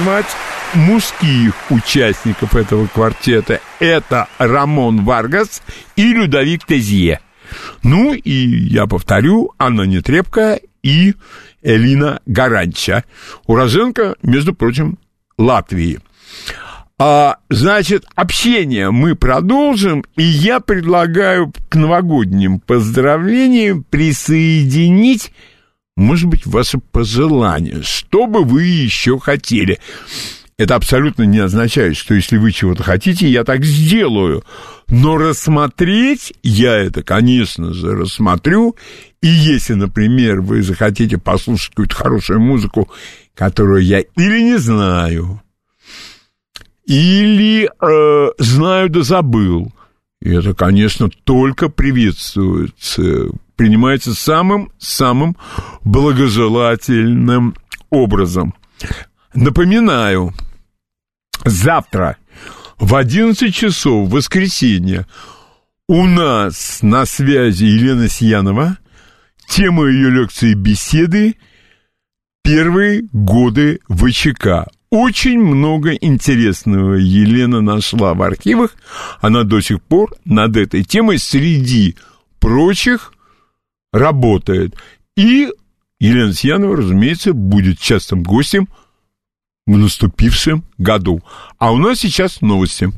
Назвать 0.00 0.26
мужских 0.74 1.54
участников 1.70 2.56
этого 2.56 2.86
квартета. 2.86 3.60
Это 3.80 4.28
Рамон 4.38 5.04
Варгас 5.04 5.62
и 5.94 6.14
Людовик 6.14 6.64
Тезье. 6.64 7.20
Ну 7.82 8.14
и 8.14 8.30
я 8.30 8.86
повторю, 8.86 9.52
Анна 9.58 9.82
Нетребко 9.82 10.58
и 10.82 11.14
Элина 11.62 12.20
Гаранча. 12.24 13.04
Уроженка, 13.46 14.16
между 14.22 14.54
прочим, 14.54 14.98
Латвии. 15.36 16.00
А, 16.98 17.36
значит, 17.50 18.04
общение 18.14 18.90
мы 18.90 19.16
продолжим, 19.16 20.04
и 20.16 20.22
я 20.22 20.60
предлагаю 20.60 21.52
к 21.68 21.74
новогодним 21.74 22.60
поздравлениям 22.60 23.84
присоединить, 23.84 25.32
может 25.96 26.28
быть, 26.28 26.46
ваше 26.46 26.78
пожелание, 26.78 27.82
что 27.82 28.26
бы 28.26 28.44
вы 28.44 28.64
еще 28.64 29.18
хотели. 29.18 29.78
Это 30.56 30.74
абсолютно 30.74 31.22
не 31.22 31.38
означает, 31.38 31.96
что 31.96 32.14
если 32.14 32.36
вы 32.36 32.52
чего-то 32.52 32.82
хотите, 32.82 33.26
я 33.26 33.44
так 33.44 33.64
сделаю. 33.64 34.44
Но 34.88 35.16
рассмотреть 35.16 36.34
я 36.42 36.76
это, 36.76 37.02
конечно 37.02 37.72
же, 37.72 37.92
рассмотрю. 37.92 38.76
И 39.22 39.28
если, 39.28 39.74
например, 39.74 40.42
вы 40.42 40.62
захотите 40.62 41.16
послушать 41.16 41.70
какую-то 41.70 41.94
хорошую 41.94 42.40
музыку, 42.40 42.90
которую 43.34 43.82
я 43.82 44.00
или 44.00 44.42
не 44.42 44.58
знаю, 44.58 45.40
или 46.84 47.70
э, 47.80 48.32
знаю 48.38 48.90
да 48.90 49.02
забыл. 49.02 49.72
И 50.22 50.30
это, 50.30 50.54
конечно, 50.54 51.08
только 51.24 51.68
приветствуется, 51.70 53.28
принимается 53.56 54.14
самым-самым 54.14 55.36
благожелательным 55.82 57.56
образом. 57.88 58.54
Напоминаю, 59.34 60.34
завтра 61.44 62.18
в 62.78 62.94
11 62.94 63.54
часов 63.54 64.08
в 64.08 64.12
воскресенье 64.12 65.06
у 65.88 66.06
нас 66.06 66.80
на 66.82 67.06
связи 67.06 67.64
Елена 67.64 68.08
Сиянова. 68.08 68.78
Тема 69.48 69.86
ее 69.86 70.10
лекции 70.10 70.54
беседы 70.54 71.36
«Первые 72.42 73.02
годы 73.12 73.80
ВЧК». 73.88 74.66
Очень 74.90 75.38
много 75.38 75.92
интересного 75.92 76.94
Елена 76.94 77.60
нашла 77.60 78.12
в 78.14 78.22
архивах. 78.22 78.74
Она 79.20 79.44
до 79.44 79.60
сих 79.60 79.80
пор 79.80 80.16
над 80.24 80.56
этой 80.56 80.82
темой 80.82 81.18
среди 81.18 81.96
прочих 82.40 83.12
работает. 83.92 84.74
И 85.16 85.48
Елена 86.00 86.34
Сиянова, 86.34 86.76
разумеется, 86.76 87.32
будет 87.32 87.78
частым 87.78 88.24
гостем 88.24 88.68
в 89.64 89.76
наступившем 89.76 90.64
году. 90.76 91.22
А 91.58 91.70
у 91.70 91.76
нас 91.76 92.00
сейчас 92.00 92.40
новости. 92.40 92.90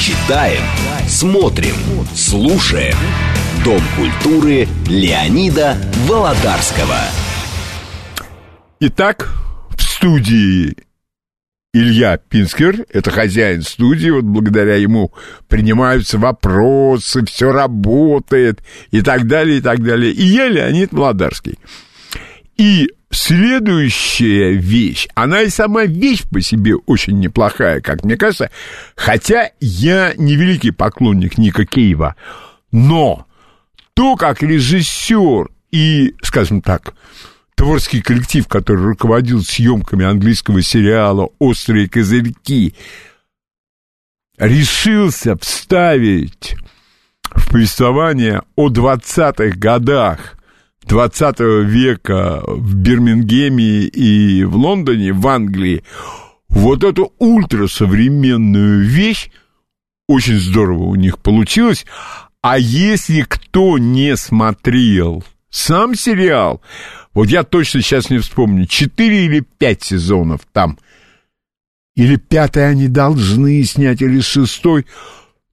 Читаем, 0.00 0.62
смотрим, 1.08 1.74
слушаем. 2.14 2.94
Дом 3.64 3.82
культуры 3.96 4.68
Леонида 4.86 5.76
Володарского. 6.06 7.00
Итак, 8.78 9.34
студии 9.98 10.76
Илья 11.74 12.18
Пинскер, 12.18 12.86
это 12.92 13.10
хозяин 13.10 13.62
студии, 13.62 14.10
вот 14.10 14.22
благодаря 14.22 14.76
ему 14.76 15.12
принимаются 15.48 16.18
вопросы, 16.18 17.26
все 17.26 17.50
работает 17.50 18.62
и 18.92 19.02
так 19.02 19.26
далее, 19.26 19.58
и 19.58 19.60
так 19.60 19.82
далее. 19.82 20.12
И 20.12 20.22
я 20.22 20.46
Леонид 20.46 20.92
Володарский. 20.92 21.58
И 22.56 22.92
следующая 23.10 24.52
вещь, 24.52 25.08
она 25.16 25.42
и 25.42 25.48
сама 25.48 25.84
вещь 25.84 26.22
по 26.30 26.40
себе 26.40 26.76
очень 26.76 27.18
неплохая, 27.18 27.80
как 27.80 28.04
мне 28.04 28.16
кажется, 28.16 28.52
хотя 28.94 29.50
я 29.58 30.14
не 30.16 30.36
великий 30.36 30.70
поклонник 30.70 31.38
Ника 31.38 31.66
Кейва, 31.66 32.14
но 32.70 33.26
то, 33.94 34.14
как 34.14 34.44
режиссер 34.44 35.48
и, 35.72 36.14
скажем 36.22 36.62
так, 36.62 36.94
творческий 37.58 38.02
коллектив, 38.02 38.46
который 38.46 38.84
руководил 38.84 39.42
съемками 39.42 40.04
английского 40.04 40.62
сериала 40.62 41.28
«Острые 41.40 41.88
козырьки», 41.88 42.74
решился 44.38 45.36
вставить 45.36 46.56
в 47.24 47.50
повествование 47.50 48.42
о 48.54 48.68
20-х 48.68 49.58
годах 49.58 50.38
20 50.82 51.40
века 51.66 52.42
в 52.46 52.76
Бирмингеме 52.76 53.80
и 53.82 54.44
в 54.44 54.54
Лондоне, 54.54 55.12
в 55.12 55.26
Англии, 55.26 55.82
вот 56.48 56.84
эту 56.84 57.12
ультрасовременную 57.18 58.84
вещь, 58.84 59.30
очень 60.06 60.38
здорово 60.38 60.84
у 60.84 60.94
них 60.94 61.18
получилось. 61.18 61.84
А 62.40 62.56
если 62.56 63.22
кто 63.22 63.78
не 63.78 64.16
смотрел 64.16 65.24
сам 65.50 65.94
сериал, 65.94 66.60
вот 67.14 67.28
я 67.28 67.42
точно 67.42 67.82
сейчас 67.82 68.10
не 68.10 68.18
вспомню, 68.18 68.66
4 68.66 69.26
или 69.26 69.40
5 69.40 69.82
сезонов 69.82 70.42
там, 70.52 70.78
или 71.96 72.16
пятый 72.16 72.68
они 72.68 72.88
должны 72.88 73.62
снять, 73.64 74.02
или 74.02 74.20
шестой, 74.20 74.86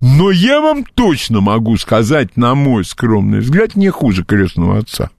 но 0.02 0.30
я 0.32 0.62
вам 0.62 0.84
точно 0.84 1.42
могу 1.42 1.78
сказать, 1.78 2.38
на 2.38 2.54
мой 2.54 2.86
скромный 2.86 3.40
взгляд, 3.40 3.76
не 3.76 3.90
хуже 3.90 4.24
«Крестного 4.24 4.78
отца». 4.80 5.10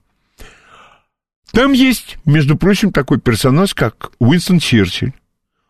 Там 1.51 1.73
есть, 1.73 2.17
между 2.25 2.55
прочим, 2.55 2.91
такой 2.91 3.19
персонаж, 3.19 3.73
как 3.73 4.11
Уинстон 4.19 4.59
Черчилль. 4.59 5.13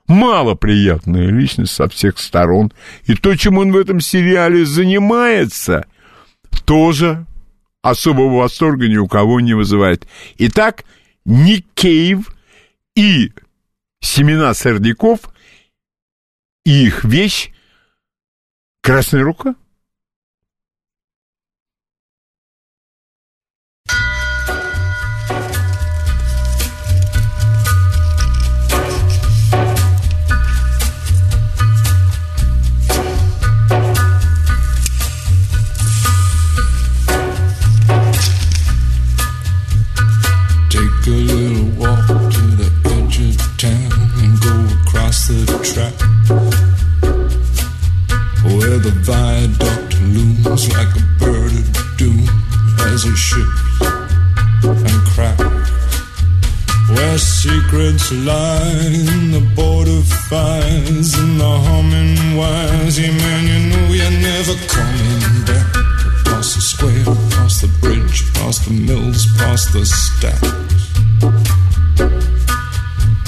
Малоприятная 0.08 1.30
личность 1.30 1.74
со 1.74 1.88
всех 1.89 2.17
сторон. 2.17 2.72
И 3.06 3.15
то, 3.15 3.36
чем 3.36 3.58
он 3.58 3.72
в 3.72 3.78
этом 3.78 4.00
сериале 4.00 4.65
занимается, 4.65 5.86
тоже 6.65 7.26
особого 7.82 8.38
восторга 8.38 8.88
ни 8.88 8.98
у 8.98 9.08
кого 9.08 9.40
не 9.40 9.54
вызывает. 9.54 10.08
Итак, 10.38 10.86
Ник 11.26 11.66
Кейв 11.74 12.36
и 12.96 13.32
семена 14.00 14.54
сорняков 14.54 15.34
и 16.66 16.86
их 16.88 17.04
вещь 17.04 17.52
«Красная 18.82 19.24
рука». 19.24 19.56
Track 45.78 45.94
where 48.50 48.80
the 48.82 48.94
viaduct 49.06 49.94
looms 50.02 50.63
like 50.74 50.90
a 50.96 51.04
bird 51.20 51.54
of 51.54 51.98
doom 51.98 52.26
as 52.90 53.06
it 53.06 53.16
ships 53.16 53.62
and 54.63 55.00
cracks. 55.13 55.70
Where 56.90 57.18
secrets 57.20 58.12
lie 58.12 58.90
in 59.13 59.32
the 59.38 59.44
border 59.56 60.02
fires 60.30 61.13
and 61.13 61.40
the 61.40 61.54
humming 61.68 62.38
wires. 62.38 62.98
Yeah, 62.98 63.12
man, 63.12 63.44
you 63.52 63.60
know 63.70 63.86
you're 63.94 64.18
never 64.30 64.56
coming 64.74 65.46
back. 65.46 65.68
Across 66.22 66.56
the 66.56 66.62
square, 66.62 67.02
across 67.02 67.62
the 67.62 67.70
bridge, 67.82 68.22
across 68.30 68.66
the 68.66 68.74
mills, 68.74 69.28
past 69.38 69.74
the 69.74 69.86
stacks. 69.86 71.66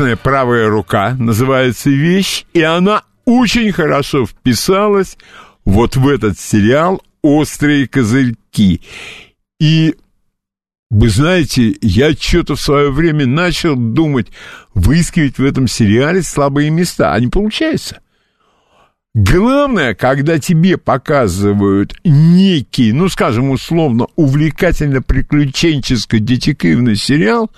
«Красная 0.00 0.16
правая 0.16 0.68
рука» 0.70 1.14
называется 1.18 1.90
вещь, 1.90 2.46
и 2.54 2.62
она 2.62 3.02
очень 3.26 3.70
хорошо 3.70 4.24
вписалась 4.24 5.18
вот 5.66 5.96
в 5.96 6.08
этот 6.08 6.38
сериал 6.38 7.02
«Острые 7.20 7.86
козырьки». 7.86 8.80
И 9.60 9.94
вы 10.90 11.10
знаете, 11.10 11.76
я 11.82 12.14
что-то 12.14 12.54
в 12.54 12.60
свое 12.62 12.90
время 12.90 13.26
начал 13.26 13.76
думать, 13.76 14.28
выискивать 14.72 15.36
в 15.36 15.44
этом 15.44 15.68
сериале 15.68 16.22
слабые 16.22 16.70
места, 16.70 17.12
а 17.12 17.20
не 17.20 17.26
получается. 17.26 18.00
Главное, 19.14 19.94
когда 19.94 20.38
тебе 20.38 20.78
показывают 20.78 21.94
некий, 22.04 22.94
ну, 22.94 23.10
скажем, 23.10 23.50
условно, 23.50 24.06
увлекательно-приключенческий 24.16 26.20
детективный 26.20 26.96
сериал, 26.96 27.50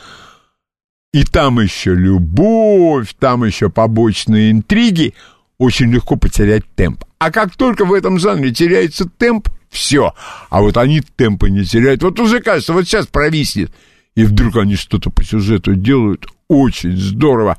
и 1.12 1.24
там 1.24 1.60
еще 1.60 1.94
любовь, 1.94 3.14
там 3.18 3.44
еще 3.44 3.68
побочные 3.68 4.50
интриги, 4.50 5.14
очень 5.58 5.92
легко 5.92 6.16
потерять 6.16 6.64
темп. 6.74 7.04
А 7.18 7.30
как 7.30 7.54
только 7.54 7.84
в 7.84 7.92
этом 7.92 8.18
жанре 8.18 8.52
теряется 8.52 9.08
темп, 9.08 9.48
все. 9.70 10.14
А 10.50 10.60
вот 10.60 10.76
они 10.76 11.00
темпа 11.00 11.46
не 11.46 11.64
теряют. 11.64 12.02
Вот 12.02 12.18
уже 12.18 12.40
кажется, 12.40 12.72
вот 12.72 12.84
сейчас 12.84 13.06
провиснет. 13.06 13.72
И 14.14 14.24
вдруг 14.24 14.56
они 14.56 14.76
что-то 14.76 15.10
по 15.10 15.24
сюжету 15.24 15.74
делают. 15.74 16.26
Очень 16.48 16.96
здорово. 16.96 17.58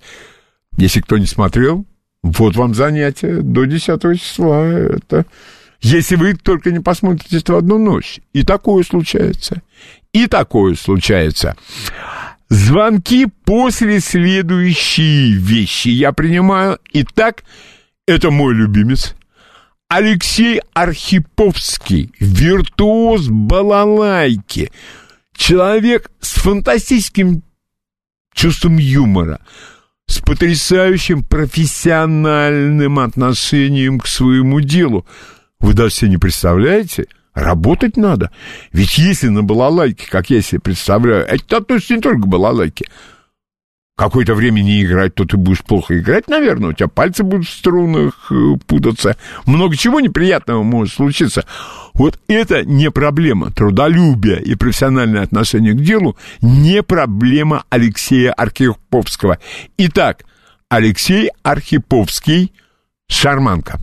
Если 0.77 1.01
кто 1.01 1.17
не 1.17 1.25
смотрел, 1.25 1.85
вот 2.21 2.55
вам 2.55 2.73
занятие 2.73 3.41
до 3.41 3.65
10 3.65 4.19
числа. 4.19 4.65
Это... 4.65 5.25
Если 5.81 6.15
вы 6.15 6.35
только 6.35 6.71
не 6.71 6.79
посмотрите 6.79 7.37
это 7.37 7.53
в 7.53 7.57
одну 7.57 7.77
ночь. 7.77 8.19
И 8.31 8.43
такое 8.43 8.83
случается. 8.83 9.61
И 10.13 10.27
такое 10.27 10.75
случается. 10.75 11.55
Звонки 12.49 13.27
после 13.45 13.99
следующей 13.99 15.33
вещи 15.33 15.89
я 15.89 16.11
принимаю. 16.11 16.79
Итак, 16.91 17.43
это 18.05 18.31
мой 18.31 18.53
любимец. 18.53 19.15
Алексей 19.87 20.61
Архиповский, 20.73 22.11
виртуоз 22.19 23.27
балалайки. 23.27 24.71
Человек 25.35 26.11
с 26.19 26.33
фантастическим 26.33 27.43
чувством 28.33 28.77
юмора, 28.77 29.39
с 30.07 30.19
потрясающим 30.19 31.23
профессиональным 31.23 32.99
отношением 32.99 33.99
к 33.99 34.07
своему 34.07 34.61
делу. 34.61 35.05
Вы 35.59 35.73
даже 35.73 35.93
себе 35.95 36.11
не 36.11 36.17
представляете? 36.17 37.07
Работать 37.33 37.97
надо. 37.97 38.31
Ведь 38.71 38.97
если 38.97 39.27
на 39.27 39.43
балалайке, 39.43 40.07
как 40.09 40.29
я 40.29 40.41
себе 40.41 40.61
представляю, 40.61 41.25
это 41.25 41.57
относится 41.57 41.95
не 41.95 42.01
только 42.01 42.21
к 42.21 42.27
балалайке, 42.27 42.85
какое-то 43.95 44.33
время 44.33 44.61
не 44.61 44.83
играть, 44.83 45.15
то 45.15 45.25
ты 45.25 45.37
будешь 45.37 45.63
плохо 45.63 45.99
играть, 45.99 46.27
наверное, 46.27 46.71
у 46.71 46.73
тебя 46.73 46.87
пальцы 46.87 47.23
будут 47.23 47.47
в 47.47 47.51
струнах 47.51 48.31
э, 48.31 48.55
путаться, 48.65 49.17
много 49.45 49.75
чего 49.77 49.99
неприятного 49.99 50.63
может 50.63 50.95
случиться. 50.95 51.45
Вот 51.93 52.19
это 52.27 52.63
не 52.63 52.89
проблема. 52.89 53.51
Трудолюбие 53.51 54.41
и 54.41 54.55
профессиональное 54.55 55.21
отношение 55.21 55.73
к 55.73 55.81
делу 55.81 56.17
не 56.41 56.81
проблема 56.81 57.65
Алексея 57.69 58.33
Архиповского. 58.33 59.37
Итак, 59.77 60.25
Алексей 60.69 61.29
Архиповский, 61.43 62.51
шарманка. 63.07 63.79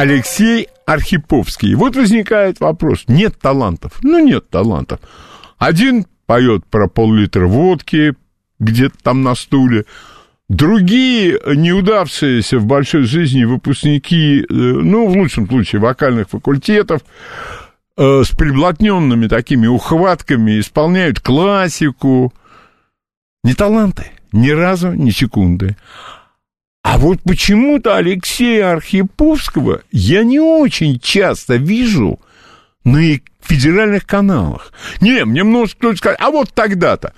Алексей 0.00 0.68
Архиповский. 0.86 1.74
Вот 1.74 1.94
возникает 1.94 2.58
вопрос. 2.58 3.04
Нет 3.06 3.38
талантов. 3.38 3.98
Ну, 4.00 4.18
нет 4.18 4.48
талантов. 4.48 4.98
Один 5.58 6.06
поет 6.24 6.64
про 6.64 6.88
пол-литра 6.88 7.46
водки 7.46 8.14
где-то 8.58 8.96
там 9.02 9.22
на 9.22 9.34
стуле. 9.34 9.84
Другие 10.48 11.38
неудавшиеся 11.44 12.58
в 12.58 12.64
большой 12.64 13.02
жизни 13.02 13.44
выпускники, 13.44 14.40
э, 14.40 14.44
ну, 14.48 15.06
в 15.06 15.18
лучшем 15.18 15.46
случае, 15.46 15.82
вокальных 15.82 16.30
факультетов, 16.30 17.02
э, 17.98 18.22
с 18.24 18.30
приблотненными 18.30 19.26
такими 19.26 19.66
ухватками 19.66 20.60
исполняют 20.60 21.20
классику. 21.20 22.32
Не 23.44 23.52
таланты, 23.52 24.06
ни 24.32 24.48
разу, 24.48 24.92
ни 24.92 25.10
секунды. 25.10 25.76
А 26.82 26.98
вот 26.98 27.20
почему-то 27.22 27.96
Алексея 27.96 28.72
Архиповского 28.72 29.82
я 29.92 30.24
не 30.24 30.40
очень 30.40 30.98
часто 30.98 31.56
вижу 31.56 32.18
на 32.84 33.20
федеральных 33.40 34.06
каналах. 34.06 34.72
Не, 35.00 35.24
мне 35.24 35.44
может 35.44 35.74
кто-то 35.74 35.96
сказать, 35.96 36.18
а 36.20 36.30
вот 36.30 36.52
тогда-то. 36.54 37.14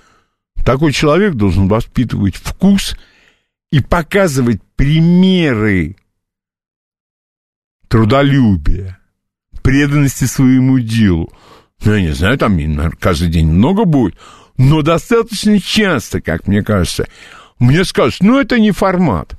Такой 0.65 0.91
человек 0.91 1.33
должен 1.33 1.67
воспитывать 1.67 2.35
вкус 2.35 2.97
и 3.71 3.81
показывать 3.81 4.61
примеры 4.75 5.95
трудолюбия, 7.87 8.97
преданности 9.61 10.25
своему 10.25 10.79
делу. 10.79 11.31
Ну, 11.83 11.93
я 11.93 12.01
не 12.01 12.13
знаю, 12.13 12.37
там 12.37 12.55
наверное, 12.55 12.91
каждый 12.91 13.29
день 13.29 13.47
много 13.47 13.85
будет, 13.85 14.17
но 14.57 14.81
достаточно 14.81 15.59
часто, 15.59 16.21
как 16.21 16.47
мне 16.47 16.63
кажется, 16.63 17.07
мне 17.59 17.83
скажут, 17.83 18.21
ну, 18.21 18.39
это 18.39 18.59
не 18.59 18.71
формат. 18.71 19.37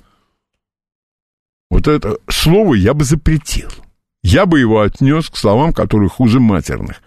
Вот 1.75 1.89
это 1.89 2.19
слово 2.29 2.75
я 2.75 2.95
бы 2.95 3.05
запретил. 3.05 3.69
Я 4.23 4.47
бы 4.47 4.61
его 4.61 4.83
отнес 4.83 5.29
к 5.29 5.37
словам, 5.37 5.73
которые 5.73 6.09
хуже 6.09 6.39
матерных. 6.39 7.03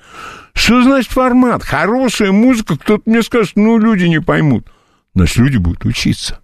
Что 0.53 0.83
значит 0.83 1.09
формат? 1.09 1.63
Хорошая 1.63 2.33
музыка, 2.33 2.77
кто-то 2.77 3.03
мне 3.05 3.23
скажет, 3.23 3.53
ну, 3.55 3.77
люди 3.77 4.03
не 4.03 4.19
поймут. 4.19 4.67
Значит, 5.15 5.37
люди 5.37 5.55
будут 5.55 5.85
учиться. 5.85 6.41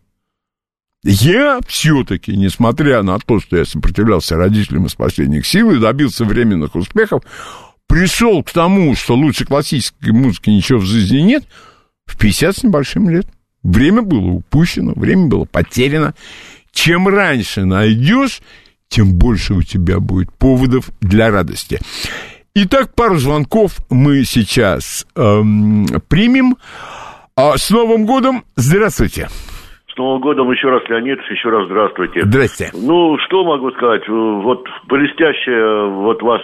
Я 1.04 1.60
все-таки, 1.68 2.38
несмотря 2.38 3.04
на 3.04 3.20
то, 3.20 3.42
что 3.42 3.58
я 3.58 3.66
сопротивлялся 3.66 4.38
родителям 4.38 4.86
из 4.86 4.96
последних 4.96 5.46
сил 5.46 5.72
и 5.72 5.80
добился 5.80 6.24
временных 6.24 6.76
успехов, 6.76 7.24
пришел 7.88 8.42
к 8.42 8.52
тому, 8.52 8.96
что 8.96 9.16
лучше 9.16 9.44
классической 9.44 10.14
музыки 10.14 10.50
ничего 10.50 10.80
в 10.80 10.86
жизни 10.86 11.18
нет, 11.18 11.44
в 12.06 12.18
50 12.18 12.58
с 12.58 12.64
небольшим 12.64 13.10
лет. 13.10 13.28
Время 13.64 14.02
было 14.02 14.28
упущено, 14.28 14.94
время 14.96 15.28
было 15.28 15.44
потеряно. 15.44 16.16
Чем 16.74 17.08
раньше 17.08 17.66
найдешь, 17.66 18.42
тем 18.90 19.18
больше 19.18 19.54
у 19.54 19.62
тебя 19.62 20.00
будет 20.00 20.30
поводов 20.38 20.90
для 21.02 21.32
радости. 21.32 21.80
Итак, 22.56 22.94
пару 22.96 23.16
звонков 23.16 23.78
мы 23.90 24.24
сейчас 24.24 25.08
эм, 25.16 25.86
примем. 26.10 26.58
А 27.36 27.58
с 27.58 27.72
Новым 27.72 28.06
годом! 28.06 28.44
Здравствуйте! 28.56 29.28
С 29.92 29.98
Новым 29.98 30.22
годом 30.22 30.52
еще 30.52 30.70
раз, 30.70 30.84
Леонид, 30.90 31.20
еще 31.30 31.50
раз 31.50 31.66
здравствуйте. 31.66 32.22
Здрасте. 32.24 32.72
Ну, 32.74 33.18
что 33.26 33.44
могу 33.44 33.72
сказать? 33.72 34.08
Вот 34.08 34.68
блестящий 34.88 35.94
вот 36.04 36.22
вас 36.22 36.42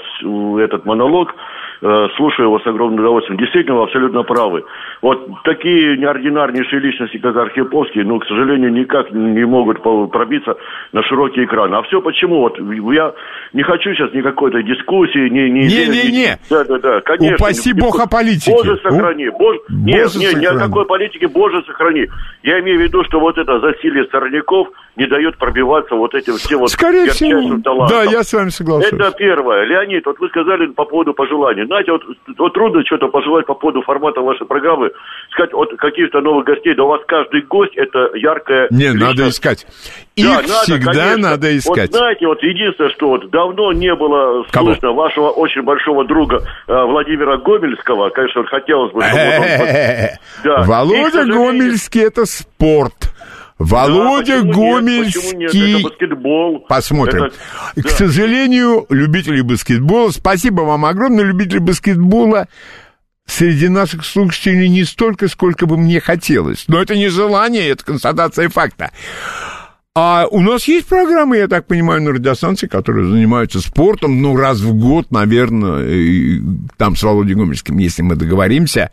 этот 0.63 0.85
монолог 0.85 1.33
слушаю 1.79 2.47
его 2.47 2.59
с 2.59 2.67
огромным 2.67 2.99
удовольствием. 2.99 3.39
Действительно, 3.39 3.77
вы 3.77 3.83
абсолютно 3.83 4.23
правы. 4.23 4.63
Вот 5.01 5.25
такие 5.43 5.97
неординарнейшие 5.97 6.81
личности, 6.81 7.17
как 7.17 7.35
Архиповский, 7.35 8.03
ну, 8.03 8.19
к 8.19 8.25
сожалению, 8.25 8.71
никак 8.73 9.11
не 9.11 9.45
могут 9.45 9.81
пробиться 9.81 10.55
на 10.91 11.03
широкий 11.03 11.45
экран. 11.45 11.73
А 11.73 11.81
все 11.83 12.01
почему? 12.01 12.39
Вот 12.39 12.59
я 12.93 13.13
не 13.53 13.63
хочу 13.63 13.93
сейчас 13.93 14.13
никакой-то 14.13 14.61
дискуссии, 14.61 15.29
ни... 15.29 15.49
Не-не-не! 15.49 16.37
Да, 16.49 16.63
да, 16.65 16.79
да, 16.79 17.01
конечно. 17.01 17.35
Упаси 17.35 17.73
бог 17.73 17.99
о 17.99 18.07
политике. 18.07 18.51
Боже 18.51 18.77
сохрани. 18.83 19.29
Боже... 19.29 19.59
Нет, 19.69 20.03
Боже 20.05 20.19
нет, 20.19 20.33
ни 20.35 20.45
о 20.45 20.49
сохрани. 20.49 20.67
какой 20.67 20.85
политике, 20.85 21.27
Боже 21.27 21.63
сохрани. 21.65 22.07
Я 22.43 22.59
имею 22.59 22.79
в 22.79 22.81
виду, 22.81 23.03
что 23.05 23.19
вот 23.19 23.37
это 23.37 23.59
засилие 23.59 24.05
сорняков 24.11 24.67
не 24.95 25.07
дает 25.07 25.37
пробиваться 25.37 25.95
вот 25.95 26.13
этим 26.13 26.33
всем 26.33 26.59
вот 26.59 26.71
Скорее 26.71 27.09
всего. 27.11 27.61
талантам. 27.61 27.87
Да, 27.87 28.03
я 28.03 28.23
с 28.23 28.33
вами 28.33 28.49
соглашусь. 28.49 28.91
Это 28.91 29.11
первое. 29.17 29.63
Леонид, 29.65 30.05
вот 30.05 30.19
вы 30.19 30.27
сказали 30.27 30.67
по 30.67 30.85
поводу 30.85 31.13
пожеланий. 31.13 31.65
Знаете, 31.69 31.91
вот, 31.91 32.01
вот 32.39 32.53
трудно 32.53 32.83
что-то 32.83 33.09
пожелать 33.09 33.45
по 33.45 33.53
поводу 33.53 33.83
формата 33.83 34.21
вашей 34.21 34.47
программы. 34.47 34.89
Сказать 35.29 35.53
от 35.53 35.77
каких-то 35.77 36.19
новых 36.19 36.43
гостей, 36.45 36.73
да 36.73 36.83
у 36.83 36.87
вас 36.87 37.01
каждый 37.07 37.43
гость 37.43 37.77
это 37.77 38.09
яркая... 38.15 38.65
Не, 38.71 38.85
личность. 38.85 39.05
надо 39.05 39.29
искать. 39.29 39.67
Их 40.15 40.25
Да, 40.25 40.35
надо, 40.37 40.53
всегда 40.63 40.91
конечно. 40.91 41.29
надо 41.29 41.57
искать. 41.57 41.91
Вот 41.91 41.97
знаете, 41.99 42.25
вот 42.25 42.41
единственное, 42.41 42.89
что 42.89 43.09
вот 43.09 43.29
давно 43.29 43.71
не 43.71 43.93
было 43.93 44.43
Кого? 44.49 44.73
слышно 44.73 44.93
вашего 44.93 45.29
очень 45.29 45.61
большого 45.61 46.05
друга 46.05 46.41
э, 46.67 46.73
Владимира 46.85 47.37
Гомельского. 47.37 48.09
Конечно, 48.09 48.43
хотелось 48.45 48.91
бы, 48.91 49.03
чтобы 49.03 49.21
он... 49.21 50.09
Да. 50.43 50.63
Володя 50.63 51.25
Гомельский 51.25 52.01
это 52.01 52.25
спорт. 52.25 53.13
Володя 53.59 54.41
Да, 54.41 54.43
нет? 54.47 54.55
Гомельский... 54.55 55.21
Почему 55.21 55.39
нет? 55.41 55.53
Это 55.55 55.83
баскетбол. 55.89 56.59
Посмотрим. 56.67 57.23
Это- 57.25 57.35
К 57.75 57.83
да. 57.83 57.89
сожалению, 57.89 58.85
любители 58.89 59.41
баскетбола, 59.41 60.11
спасибо 60.11 60.61
вам 60.61 60.85
огромное, 60.85 61.25
любители 61.25 61.59
баскетбола 61.59 62.47
среди 63.27 63.67
наших 63.67 64.05
слушателей 64.05 64.69
не 64.69 64.85
столько, 64.85 65.27
сколько 65.27 65.65
бы 65.65 65.77
мне 65.77 65.99
хотелось. 65.99 66.65
Но 66.67 66.81
это 66.81 66.95
не 66.95 67.09
желание, 67.09 67.67
это 67.69 67.83
констатация 67.83 68.49
факта. 68.49 68.91
А 69.93 70.25
у 70.31 70.39
нас 70.39 70.65
есть 70.67 70.87
программы, 70.87 71.37
я 71.37 71.47
так 71.49 71.67
понимаю, 71.67 72.01
на 72.01 72.11
радиостанции, 72.11 72.67
которые 72.67 73.09
занимаются 73.09 73.59
спортом, 73.59 74.21
ну, 74.21 74.35
раз 74.37 74.59
в 74.61 74.73
год, 74.73 75.11
наверное, 75.11 75.85
и 75.85 76.41
там 76.77 76.95
с 76.95 77.03
Володей 77.03 77.35
Гомельским, 77.35 77.77
если 77.77 78.03
мы 78.03 78.15
договоримся. 78.15 78.91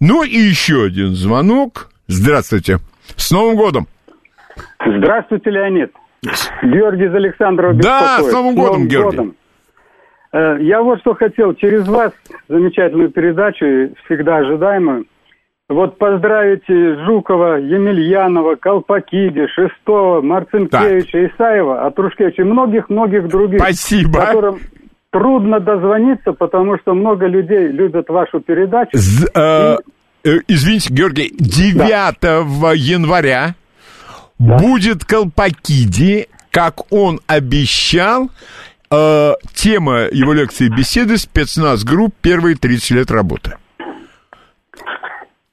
Ну, 0.00 0.24
и 0.24 0.36
еще 0.36 0.84
один 0.86 1.14
звонок. 1.14 1.90
Здравствуйте. 2.08 2.80
С 3.16 3.30
Новым 3.30 3.56
годом! 3.56 3.86
Здравствуйте, 4.84 5.50
Леонид. 5.50 5.92
Георгий 6.62 7.06
из 7.06 7.14
Александрова 7.14 7.74
Да, 7.74 8.00
беспокоит. 8.18 8.30
с 8.30 8.32
Новым 8.34 8.54
годом, 8.54 8.88
Георгий. 8.88 9.32
Э, 10.32 10.56
Я 10.60 10.82
вот 10.82 11.00
что 11.00 11.14
хотел 11.14 11.54
через 11.54 11.88
вас, 11.88 12.12
замечательную 12.48 13.10
передачу, 13.10 13.94
всегда 14.04 14.38
ожидаемую, 14.38 15.06
вот 15.68 15.98
поздравить 15.98 16.64
Жукова, 16.68 17.56
Емельянова, 17.56 18.56
Колпакиди, 18.56 19.46
Шестого, 19.48 20.20
Марцинкевича, 20.20 21.26
Исаева, 21.28 21.86
Атрушкевича 21.86 22.42
и 22.42 22.44
многих-многих 22.44 23.28
других. 23.28 23.60
Спасибо. 23.60 24.20
Которым 24.26 24.60
трудно 25.10 25.58
дозвониться, 25.60 26.32
потому 26.32 26.78
что 26.78 26.94
много 26.94 27.26
людей 27.26 27.68
любят 27.68 28.08
вашу 28.08 28.40
передачу. 28.40 28.90
З- 28.94 29.28
э, 29.34 29.76
э, 30.24 30.38
извините, 30.48 30.92
Георгий, 30.92 31.32
9 31.38 32.74
января 32.76 33.54
будет 34.40 35.04
Колпакиди, 35.04 36.26
как 36.50 36.92
он 36.92 37.20
обещал. 37.28 38.30
Э, 38.90 39.34
тема 39.54 40.08
его 40.10 40.32
лекции 40.32 40.68
беседы 40.68 41.16
спецназ 41.16 41.84
групп 41.84 42.12
первые 42.20 42.56
30 42.56 42.90
лет 42.92 43.10
работы. 43.12 43.56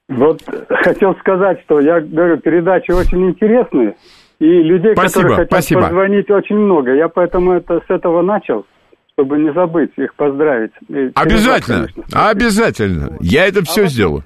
Вот 0.07 0.41
хотел 0.69 1.15
сказать, 1.15 1.61
что 1.65 1.79
я 1.81 1.99
говорю, 1.99 2.37
передачи 2.37 2.91
очень 2.91 3.29
интересные, 3.29 3.95
и 4.39 4.45
людей, 4.45 4.93
Спасибо, 4.93 5.21
которые 5.21 5.35
хотят 5.35 5.51
спасибо. 5.51 5.81
позвонить, 5.81 6.31
очень 6.31 6.55
много. 6.55 6.95
Я 6.95 7.09
поэтому 7.09 7.51
это 7.51 7.81
с 7.85 7.89
этого 7.89 8.21
начал, 8.21 8.65
чтобы 9.13 9.37
не 9.37 9.51
забыть 9.53 9.91
их 9.97 10.15
поздравить. 10.15 10.71
И 10.87 11.11
Обязательно, 11.13 11.87
конечно. 11.87 12.29
обязательно. 12.29 13.17
Я 13.19 13.47
это 13.47 13.63
все 13.65 13.87
сделаю. 13.87 14.23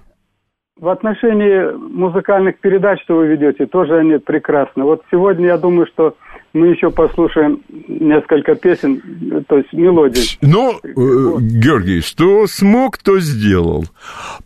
В 0.82 0.90
отношении 0.90 1.72
музыкальных 1.94 2.58
передач, 2.60 3.00
что 3.04 3.18
вы 3.18 3.28
ведете, 3.28 3.68
тоже 3.68 4.00
они 4.00 4.18
прекрасны. 4.18 4.84
Вот 4.84 5.04
сегодня 5.12 5.46
я 5.46 5.58
думаю, 5.60 5.86
что 5.86 6.18
мы 6.54 6.70
еще 6.70 6.90
послушаем 6.90 7.62
несколько 7.88 8.56
песен, 8.56 9.00
то 9.48 9.58
есть 9.58 9.72
мелодий. 9.74 10.40
Ну, 10.42 10.80
э, 10.84 11.40
Георгий, 11.40 12.02
что 12.02 12.48
смог, 12.48 12.98
то 12.98 13.20
сделал. 13.20 13.86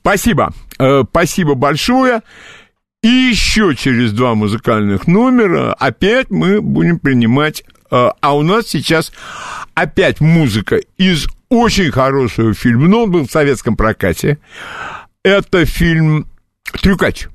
Спасибо. 0.02 0.50
Э, 0.78 1.04
спасибо 1.10 1.56
большое. 1.56 2.20
И 3.02 3.08
еще 3.08 3.74
через 3.74 4.12
два 4.12 4.36
музыкальных 4.36 5.08
номера 5.08 5.74
опять 5.80 6.30
мы 6.32 6.60
будем 6.60 7.00
принимать... 7.00 7.64
э, 7.92 8.10
а 8.20 8.36
у 8.36 8.42
нас 8.42 8.68
сейчас 8.68 9.14
опять 9.74 10.20
музыка 10.20 10.82
из 10.98 11.28
очень 11.48 11.92
хорошего 11.92 12.54
фильма. 12.54 12.90
Но 12.90 13.04
он 13.04 13.12
был 13.12 13.26
в 13.26 13.32
советском 13.32 13.78
прокате. 13.78 14.38
Это 15.26 15.66
фильм 15.66 16.28
«Трюкач». 16.84 17.30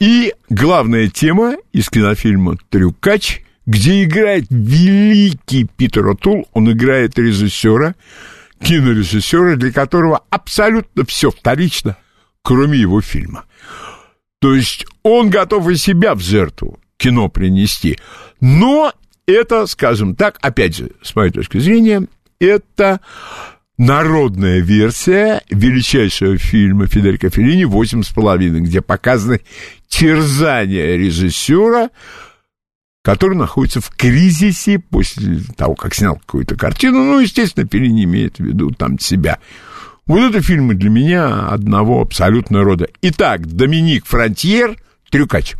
И 0.00 0.32
главная 0.48 1.08
тема 1.08 1.56
из 1.70 1.90
кинофильма 1.90 2.56
«Трюкач», 2.70 3.42
где 3.66 4.04
играет 4.04 4.46
великий 4.48 5.64
Питер 5.64 6.08
Отул, 6.08 6.48
он 6.54 6.72
играет 6.72 7.18
режиссера, 7.18 7.94
кинорежиссера, 8.58 9.56
для 9.56 9.70
которого 9.70 10.24
абсолютно 10.30 11.04
все 11.04 11.30
вторично, 11.30 11.98
кроме 12.40 12.78
его 12.78 13.02
фильма. 13.02 13.44
То 14.40 14.54
есть 14.54 14.86
он 15.02 15.28
готов 15.28 15.68
и 15.68 15.76
себя 15.76 16.14
в 16.14 16.20
жертву 16.20 16.80
кино 16.96 17.28
принести, 17.28 17.98
но 18.40 18.94
это, 19.26 19.66
скажем 19.66 20.16
так, 20.16 20.38
опять 20.40 20.74
же, 20.74 20.92
с 21.02 21.14
моей 21.14 21.32
точки 21.32 21.58
зрения, 21.58 22.08
это 22.40 23.00
народная 23.78 24.60
версия 24.60 25.42
величайшего 25.50 26.38
фильма 26.38 26.86
Федерико 26.86 27.30
Феллини 27.30 27.64
«Восемь 27.64 28.02
с 28.02 28.08
половиной», 28.08 28.60
где 28.60 28.80
показаны 28.80 29.40
терзания 29.88 30.96
режиссера, 30.96 31.90
который 33.02 33.36
находится 33.36 33.80
в 33.80 33.90
кризисе 33.90 34.78
после 34.78 35.40
того, 35.56 35.74
как 35.74 35.94
снял 35.94 36.16
какую-то 36.16 36.56
картину. 36.56 37.04
Ну, 37.04 37.20
естественно, 37.20 37.68
Феллини 37.70 38.04
имеет 38.04 38.38
в 38.38 38.44
виду 38.44 38.70
там 38.70 38.98
себя. 38.98 39.38
Вот 40.06 40.20
это 40.20 40.42
фильмы 40.42 40.74
для 40.74 40.90
меня 40.90 41.48
одного 41.48 42.02
абсолютно 42.02 42.62
рода. 42.62 42.88
Итак, 43.02 43.46
Доминик 43.46 44.04
Фронтьер, 44.06 44.76
Трюкач. 45.10 45.54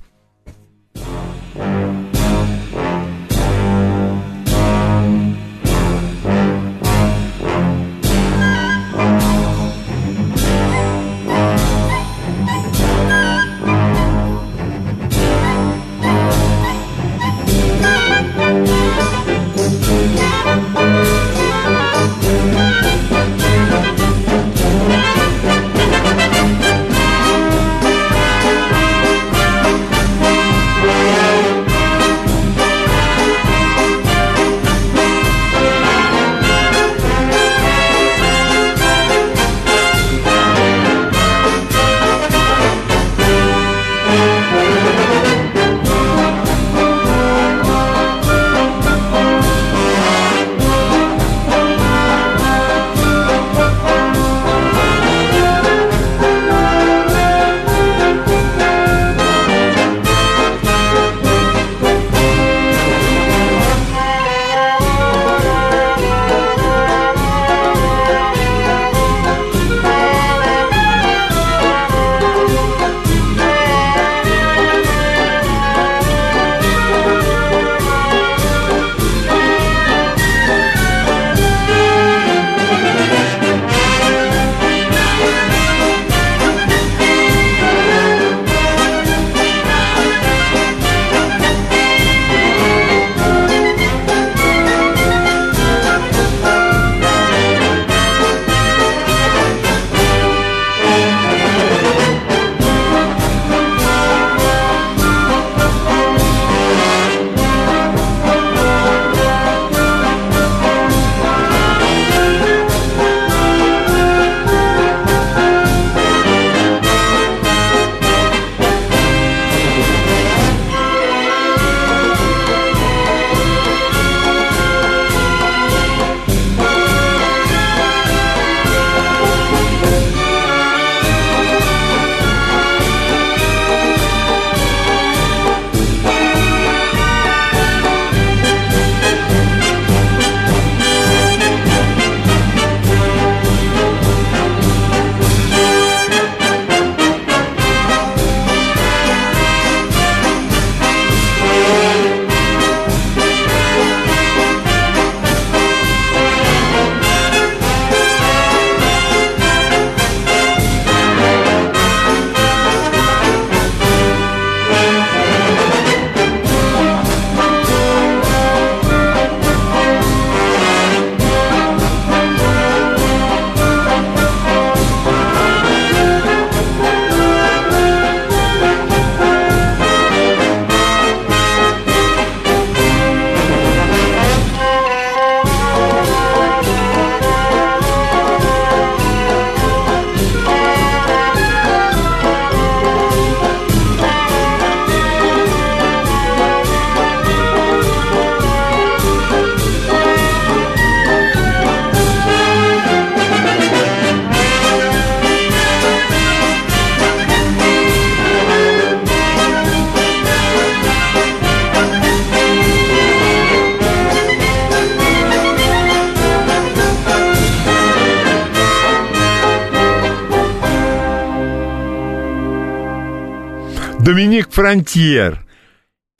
Доминик 224.15 224.53
Фронтьер. 224.53 225.45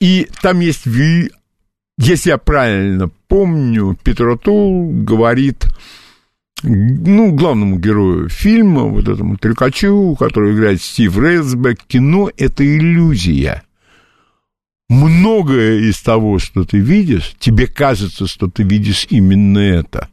И 0.01 0.27
там 0.41 0.59
есть, 0.59 0.85
если 1.97 2.29
я 2.29 2.37
правильно 2.37 3.09
помню, 3.29 3.97
Петротул 4.03 4.91
говорит, 4.91 5.65
ну, 6.61 7.31
главному 7.31 7.79
герою 7.79 8.27
фильма, 8.27 8.83
вот 8.83 9.07
этому 9.07 9.37
трюкачу, 9.37 10.13
который 10.19 10.53
играет 10.53 10.81
Стив 10.81 11.17
Рейсбек, 11.17 11.85
кино— 11.87 12.29
это 12.37 12.65
иллюзия. 12.65 13.63
Многое 14.89 15.89
из 15.89 16.01
того, 16.01 16.37
что 16.37 16.65
ты 16.65 16.79
видишь, 16.79 17.33
тебе 17.39 17.65
кажется, 17.65 18.27
что 18.27 18.49
ты 18.49 18.63
видишь 18.63 19.07
именно 19.09 19.59
это. 19.59 20.09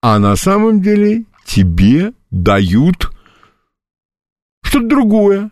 А 0.00 0.18
на 0.18 0.36
самом 0.36 0.80
деле 0.80 1.24
тебе 1.44 2.14
дают 2.30 3.10
что-то 4.62 4.88
другое. 4.88 5.50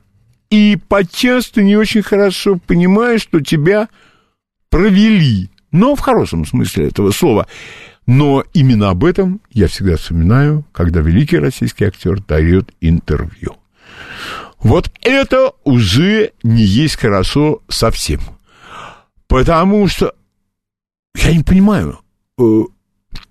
И 0.52 0.76
подчас 0.76 1.46
ты 1.46 1.62
не 1.62 1.76
очень 1.76 2.02
хорошо 2.02 2.60
понимаешь, 2.66 3.22
что 3.22 3.40
тебя 3.40 3.88
провели. 4.68 5.48
Но 5.70 5.96
в 5.96 6.00
хорошем 6.00 6.44
смысле 6.44 6.88
этого 6.88 7.10
слова. 7.10 7.46
Но 8.06 8.44
именно 8.52 8.90
об 8.90 9.02
этом 9.02 9.40
я 9.50 9.66
всегда 9.66 9.96
вспоминаю, 9.96 10.66
когда 10.72 11.00
великий 11.00 11.38
российский 11.38 11.86
актер 11.86 12.20
дает 12.20 12.70
интервью. 12.82 13.56
Вот 14.58 14.92
это 15.00 15.52
уже 15.64 16.32
не 16.42 16.64
есть 16.64 16.96
хорошо 16.96 17.62
совсем. 17.70 18.20
Потому 19.28 19.88
что 19.88 20.12
Я 21.16 21.34
не 21.34 21.44
понимаю, 21.44 22.00
э, 22.38 22.42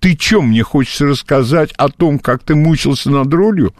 ты 0.00 0.18
что 0.18 0.42
мне 0.42 0.64
хочешь 0.64 1.00
рассказать 1.00 1.70
о 1.74 1.88
том, 1.88 2.18
как 2.18 2.42
ты 2.42 2.56
мучился 2.56 3.10
над 3.10 3.32
ролью? 3.32 3.72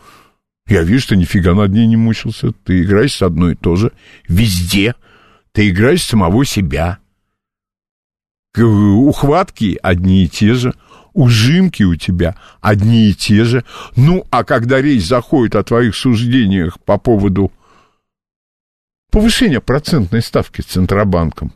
Я 0.66 0.82
вижу, 0.82 1.02
что 1.02 1.16
нифига 1.16 1.54
над 1.54 1.72
ней 1.72 1.86
не 1.86 1.96
мучился. 1.96 2.52
Ты 2.64 2.82
играешь 2.82 3.14
с 3.14 3.22
одной 3.22 3.52
и 3.52 3.56
то 3.56 3.76
же. 3.76 3.92
Везде. 4.28 4.94
Ты 5.52 5.68
играешь 5.68 6.02
самого 6.02 6.44
себя. 6.44 6.98
Ухватки 8.56 9.78
одни 9.82 10.24
и 10.24 10.28
те 10.28 10.54
же. 10.54 10.74
Ужимки 11.14 11.82
у 11.82 11.96
тебя 11.96 12.36
одни 12.60 13.10
и 13.10 13.14
те 13.14 13.44
же. 13.44 13.64
Ну, 13.96 14.24
а 14.30 14.44
когда 14.44 14.80
речь 14.80 15.06
заходит 15.06 15.56
о 15.56 15.64
твоих 15.64 15.94
суждениях 15.94 16.80
по 16.80 16.96
поводу 16.96 17.52
повышения 19.10 19.60
процентной 19.60 20.22
ставки 20.22 20.62
Центробанком, 20.62 21.52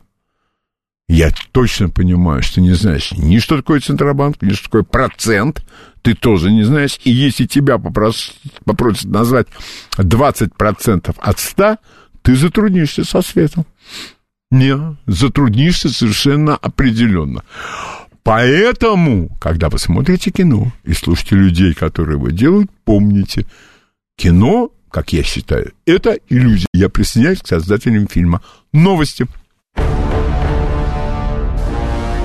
я 1.07 1.31
точно 1.51 1.89
понимаю, 1.89 2.43
что 2.43 2.59
не 2.59 2.73
знаешь 2.73 3.11
ни 3.13 3.39
что 3.39 3.57
такое 3.57 3.79
Центробанк, 3.79 4.41
ни 4.41 4.51
что 4.51 4.65
такое 4.65 4.83
процент, 4.83 5.65
ты 6.01 6.13
тоже 6.13 6.51
не 6.51 6.63
знаешь. 6.63 6.99
И 7.03 7.11
если 7.11 7.45
тебя 7.45 7.77
попрос- 7.77 8.33
попросят 8.65 9.05
назвать 9.05 9.47
20% 9.97 11.15
от 11.17 11.39
100, 11.39 11.77
ты 12.21 12.35
затруднишься 12.35 13.03
со 13.03 13.21
светом. 13.21 13.65
Не, 14.51 14.97
затруднишься 15.05 15.89
совершенно 15.89 16.55
определенно. 16.55 17.43
Поэтому, 18.23 19.29
когда 19.39 19.69
вы 19.69 19.79
смотрите 19.79 20.31
кино 20.31 20.73
и 20.83 20.93
слушаете 20.93 21.35
людей, 21.35 21.73
которые 21.73 22.17
его 22.17 22.29
делают, 22.29 22.69
помните, 22.83 23.45
кино, 24.17 24.71
как 24.91 25.13
я 25.13 25.23
считаю, 25.23 25.71
это 25.85 26.17
иллюзия. 26.29 26.67
Я 26.73 26.89
присоединяюсь 26.89 27.41
к 27.41 27.47
создателям 27.47 28.07
фильма. 28.07 28.41
Новости. 28.73 29.27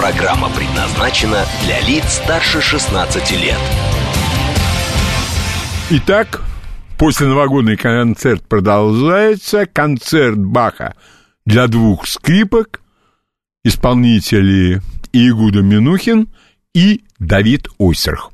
Программа 0.00 0.48
предназначена 0.48 1.44
для 1.62 1.78
лиц 1.82 2.04
старше 2.24 2.62
16 2.62 3.32
лет. 3.32 3.58
Итак, 5.90 6.40
после 6.96 7.26
новогодний 7.26 7.76
концерт 7.76 8.42
продолжается. 8.48 9.66
Концерт 9.66 10.38
Баха 10.38 10.94
для 11.44 11.66
двух 11.66 12.08
скрипок. 12.08 12.80
Исполнители 13.62 14.80
Игуда 15.12 15.60
Минухин 15.60 16.28
и 16.74 17.04
Давид 17.18 17.68
Ойсерх. 17.76 18.32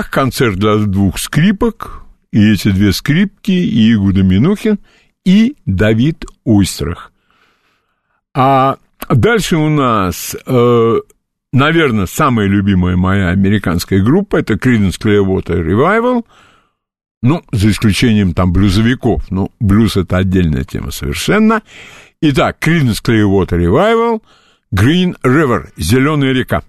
Бах, 0.00 0.08
концерт 0.08 0.56
для 0.56 0.76
двух 0.76 1.18
скрипок, 1.18 2.04
и 2.32 2.52
эти 2.52 2.70
две 2.70 2.90
скрипки, 2.94 3.50
и 3.50 3.92
Игуда 3.92 4.22
Минухин, 4.22 4.78
и 5.26 5.56
Давид 5.66 6.24
Ойстрах. 6.42 7.12
А 8.32 8.78
дальше 9.10 9.58
у 9.58 9.68
нас, 9.68 10.34
э, 10.46 11.00
наверное, 11.52 12.06
самая 12.06 12.46
любимая 12.46 12.96
моя 12.96 13.28
американская 13.28 14.02
группа, 14.02 14.38
это 14.38 14.54
Creedence 14.54 14.98
Clearwater 14.98 15.62
Revival, 15.62 16.24
ну, 17.20 17.42
за 17.52 17.70
исключением 17.70 18.32
там 18.32 18.54
блюзовиков, 18.54 19.30
ну, 19.30 19.52
блюз 19.60 19.98
это 19.98 20.16
отдельная 20.16 20.64
тема 20.64 20.92
совершенно. 20.92 21.60
Итак, 22.22 22.56
Creedence 22.58 23.04
Clearwater 23.04 23.58
Revival, 23.58 24.22
Green 24.74 25.14
River, 25.22 25.68
Зеленая 25.76 26.32
река. 26.32 26.62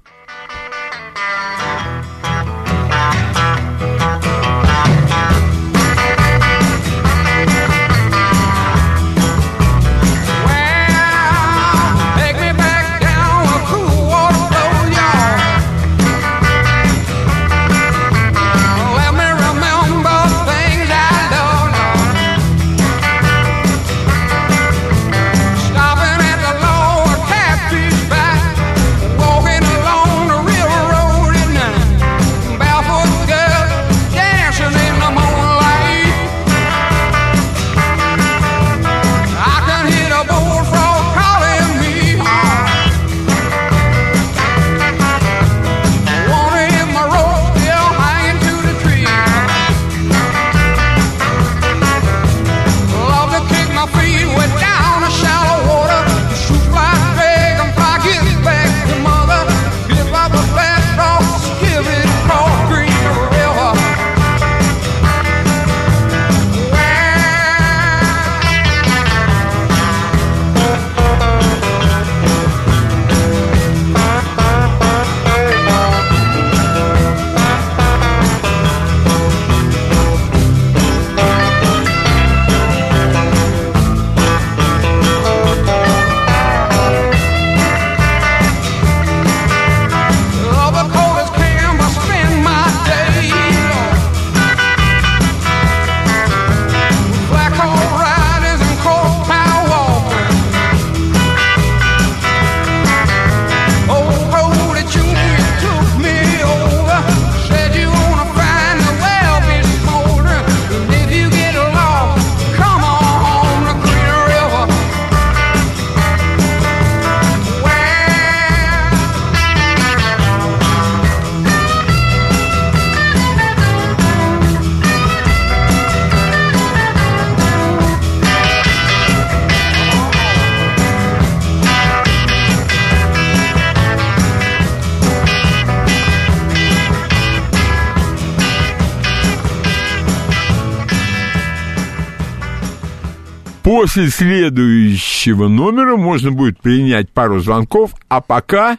После 143.81 144.11
следующего 144.11 145.47
номера 145.47 145.97
можно 145.97 146.31
будет 146.31 146.59
принять 146.61 147.09
пару 147.09 147.39
звонков, 147.39 147.95
а 148.09 148.21
пока 148.21 148.77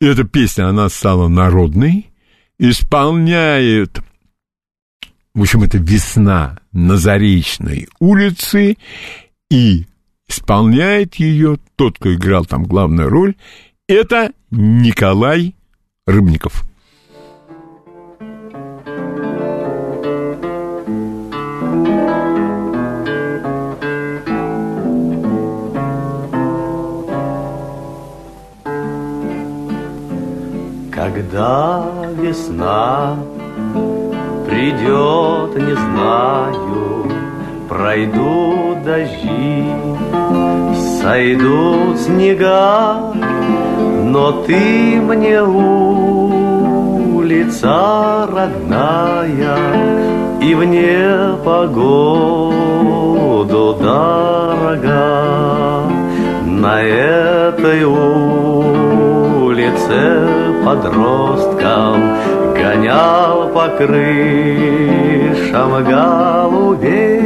эта 0.00 0.24
песня, 0.24 0.68
она 0.68 0.88
стала 0.88 1.28
народной, 1.28 2.10
исполняет, 2.58 4.00
в 5.32 5.42
общем, 5.42 5.62
это 5.62 5.78
«Весна» 5.78 6.58
на 6.72 6.96
Заречной 6.96 7.86
улице, 8.00 8.78
и 9.48 9.86
исполняет 10.26 11.14
ее 11.14 11.60
тот, 11.76 11.98
кто 11.98 12.12
играл 12.12 12.46
там 12.46 12.64
главную 12.64 13.08
роль, 13.08 13.36
это 13.86 14.32
Николай 14.50 15.54
Рыбников. 16.04 16.64
Когда 31.18 31.82
весна 32.16 33.16
придет, 34.46 35.50
не 35.56 35.74
знаю, 35.74 37.10
пройдут 37.68 38.84
дожди, 38.84 39.64
сойдут 41.02 41.98
снега, 41.98 43.12
но 44.04 44.30
ты 44.46 45.00
мне 45.00 45.42
улица 45.42 45.98
родная 48.32 49.58
и 50.40 50.54
в 50.54 50.62
непогоду 50.62 51.66
дорога. 53.80 55.16
На 56.46 56.80
этой 56.80 57.82
улице 57.82 59.08
подросткам 60.68 61.96
гонял 62.54 63.48
по 63.54 63.68
крышам 63.68 65.82
голубей. 65.82 67.22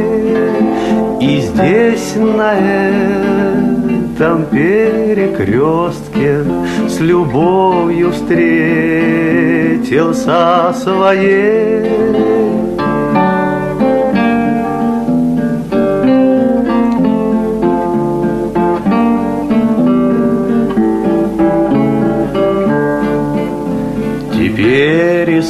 И 1.19 1.41
здесь 1.41 2.15
на 2.15 2.53
этом 2.53 4.45
перекрестке 4.45 6.45
с 6.87 7.01
любовью 7.01 8.11
встретился 8.11 10.73
своей. 10.81 12.72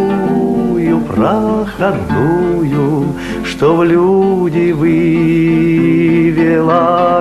проходную, 1.10 3.08
что 3.44 3.76
в 3.76 3.84
люди 3.84 4.72
вывела 4.72 6.02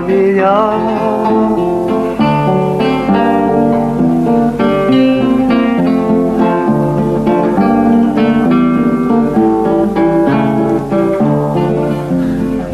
меня. 0.06 1.91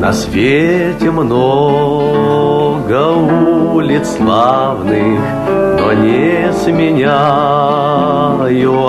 На 0.08 0.14
свете 0.14 1.10
много 1.10 3.08
улиц 3.74 4.16
славных, 4.16 5.20
но 5.78 5.92
не 5.92 6.50
сменяю 6.64 7.08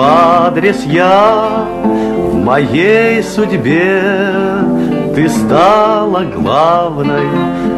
адрес 0.00 0.82
я. 0.86 1.66
В 1.84 2.36
моей 2.36 3.22
судьбе 3.22 4.02
ты 5.14 5.28
стала 5.28 6.24
главной, 6.24 7.28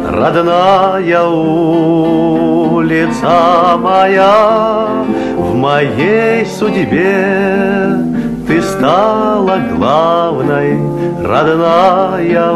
родная 0.09 1.23
улица 1.27 2.97
моя. 3.77 4.87
В 5.35 5.53
моей 5.53 6.45
судьбе 6.45 7.97
ты 8.53 8.61
стала 8.61 9.57
главной, 9.75 10.77
родная 11.25 12.51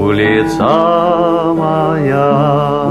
улица 0.00 0.64
моя. 1.56 2.90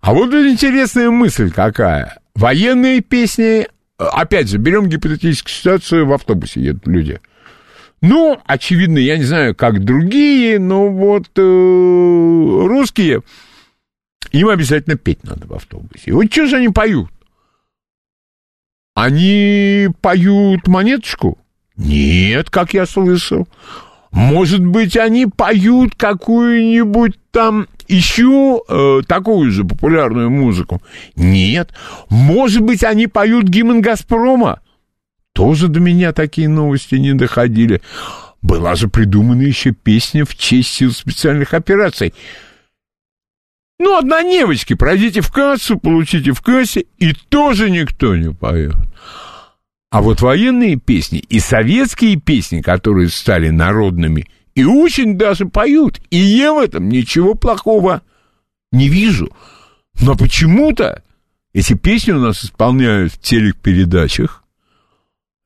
А 0.00 0.12
вот 0.12 0.34
интересная 0.34 1.08
мысль 1.08 1.50
какая. 1.50 2.18
Военные 2.34 3.00
песни, 3.00 3.66
опять 3.96 4.50
же, 4.50 4.58
берем 4.58 4.90
гипотетическую 4.90 5.50
ситуацию, 5.50 6.06
в 6.06 6.12
автобусе 6.12 6.60
едут 6.60 6.86
люди. 6.86 7.20
Ну, 8.02 8.38
очевидно, 8.44 8.98
я 8.98 9.16
не 9.16 9.24
знаю, 9.24 9.54
как 9.54 9.82
другие, 9.82 10.58
но 10.58 10.90
вот 10.90 11.28
э, 11.34 11.40
русские, 11.40 13.22
им 14.32 14.48
обязательно 14.48 14.98
петь 14.98 15.24
надо 15.24 15.46
в 15.46 15.54
автобусе. 15.54 16.12
Вот 16.12 16.30
что 16.30 16.46
же 16.46 16.56
они 16.56 16.68
поют? 16.68 17.08
Они 18.94 19.88
поют 20.00 20.68
монеточку? 20.68 21.38
Нет, 21.76 22.50
как 22.50 22.74
я 22.74 22.86
слышал. 22.86 23.48
Может 24.12 24.64
быть, 24.64 24.96
они 24.96 25.26
поют 25.26 25.96
какую-нибудь 25.96 27.18
там 27.32 27.66
еще 27.88 28.62
э, 28.68 29.00
такую 29.08 29.50
же 29.50 29.64
популярную 29.64 30.30
музыку? 30.30 30.80
Нет. 31.16 31.74
Может 32.08 32.62
быть, 32.62 32.84
они 32.84 33.08
поют 33.08 33.46
гимн 33.46 33.80
«Газпрома»? 33.80 34.60
Тоже 35.32 35.66
до 35.66 35.80
меня 35.80 36.12
такие 36.12 36.48
новости 36.48 36.94
не 36.94 37.12
доходили. 37.12 37.82
Была 38.40 38.76
же 38.76 38.86
придумана 38.86 39.42
еще 39.42 39.72
песня 39.72 40.24
в 40.24 40.36
честь 40.36 40.68
сил 40.68 40.92
специальных 40.92 41.54
операций. 41.54 42.14
Ну, 43.78 43.98
однодневочки, 43.98 44.74
пройдите 44.74 45.20
в 45.20 45.32
кассу, 45.32 45.78
получите 45.78 46.32
в 46.32 46.40
кассе, 46.40 46.86
и 46.98 47.12
тоже 47.12 47.70
никто 47.70 48.16
не 48.16 48.32
поет. 48.32 48.76
А 49.90 50.00
вот 50.02 50.20
военные 50.20 50.76
песни 50.76 51.18
и 51.18 51.40
советские 51.40 52.16
песни, 52.16 52.60
которые 52.60 53.08
стали 53.08 53.50
народными, 53.50 54.26
и 54.54 54.64
очень 54.64 55.18
даже 55.18 55.46
поют, 55.46 56.00
и 56.10 56.16
я 56.16 56.52
в 56.52 56.58
этом 56.58 56.88
ничего 56.88 57.34
плохого 57.34 58.02
не 58.72 58.88
вижу. 58.88 59.30
Но 60.00 60.16
почему-то 60.16 61.02
эти 61.52 61.74
песни 61.74 62.12
у 62.12 62.20
нас 62.20 62.44
исполняют 62.44 63.12
в 63.12 63.20
телепередачах, 63.20 64.44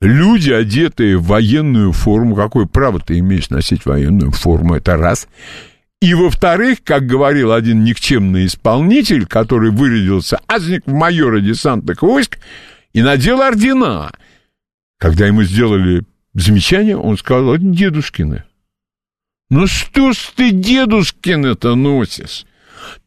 Люди, 0.01 0.49
одетые 0.49 1.17
в 1.17 1.25
военную 1.25 1.91
форму, 1.91 2.33
какое 2.33 2.65
право 2.65 3.01
ты 3.01 3.19
имеешь 3.19 3.49
носить 3.49 3.85
военную 3.85 4.31
форму, 4.31 4.75
это 4.75 4.95
раз. 4.95 5.27
И, 6.01 6.13
во-вторых, 6.13 6.79
как 6.83 7.05
говорил 7.05 7.51
один 7.51 7.83
никчемный 7.83 8.45
исполнитель, 8.45 9.25
который 9.25 9.69
вырядился 9.69 10.39
азник 10.47 10.83
в 10.85 10.93
майора 10.93 11.41
десантных 11.41 12.01
войск 12.01 12.39
и 12.93 13.01
надел 13.01 13.41
ордена. 13.41 14.11
Когда 14.97 15.27
ему 15.27 15.43
сделали 15.43 16.03
замечание, 16.33 16.95
он 16.95 17.17
сказал, 17.17 17.55
это 17.55 17.65
дедушкины. 17.65 18.45
Ну 19.49 19.67
что 19.67 20.13
ж 20.13 20.31
ты 20.35 20.51
дедушкины-то 20.51 21.75
носишь? 21.75 22.45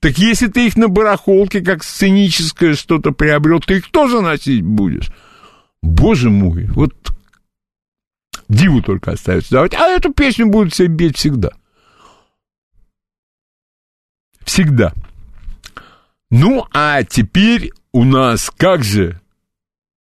Так 0.00 0.18
если 0.18 0.48
ты 0.48 0.66
их 0.66 0.76
на 0.76 0.88
барахолке, 0.88 1.62
как 1.62 1.84
сценическое 1.84 2.74
что-то 2.74 3.12
приобрел, 3.12 3.60
ты 3.60 3.78
их 3.78 3.90
тоже 3.90 4.20
носить 4.20 4.62
будешь? 4.62 5.10
Боже 5.82 6.28
мой, 6.28 6.66
вот 6.66 6.94
диву 8.50 8.82
только 8.82 9.12
остается 9.12 9.52
давать. 9.52 9.74
А 9.74 9.88
эту 9.88 10.12
песню 10.12 10.46
будут 10.46 10.74
все 10.74 10.86
бить 10.86 11.16
всегда. 11.16 11.52
Всегда. 14.44 14.92
Ну, 16.30 16.66
а 16.72 17.02
теперь 17.04 17.72
у 17.92 18.04
нас 18.04 18.50
как 18.56 18.84
же 18.84 19.20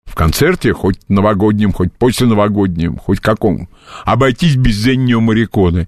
в 0.05 0.15
концерте, 0.15 0.73
хоть 0.73 0.97
новогоднем, 1.07 1.71
хоть 1.71 1.93
после 1.93 2.27
новогоднем, 2.27 2.97
хоть 2.97 3.19
каком, 3.19 3.69
обойтись 4.05 4.55
без 4.55 4.75
Зеннио 4.75 5.21
Мариконы. 5.21 5.87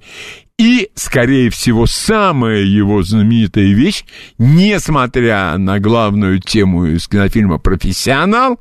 И, 0.58 0.92
скорее 0.94 1.50
всего, 1.50 1.88
самая 1.88 2.62
его 2.62 3.02
знаменитая 3.02 3.74
вещь, 3.74 4.06
несмотря 4.38 5.58
на 5.58 5.80
главную 5.80 6.40
тему 6.40 6.86
из 6.86 7.08
кинофильма 7.08 7.58
«Профессионал», 7.58 8.60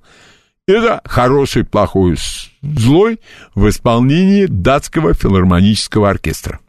это 0.66 1.02
хороший, 1.04 1.64
плохой, 1.64 2.16
злой 2.62 3.20
в 3.54 3.68
исполнении 3.68 4.46
датского 4.46 5.14
филармонического 5.14 6.08
оркестра. 6.08 6.60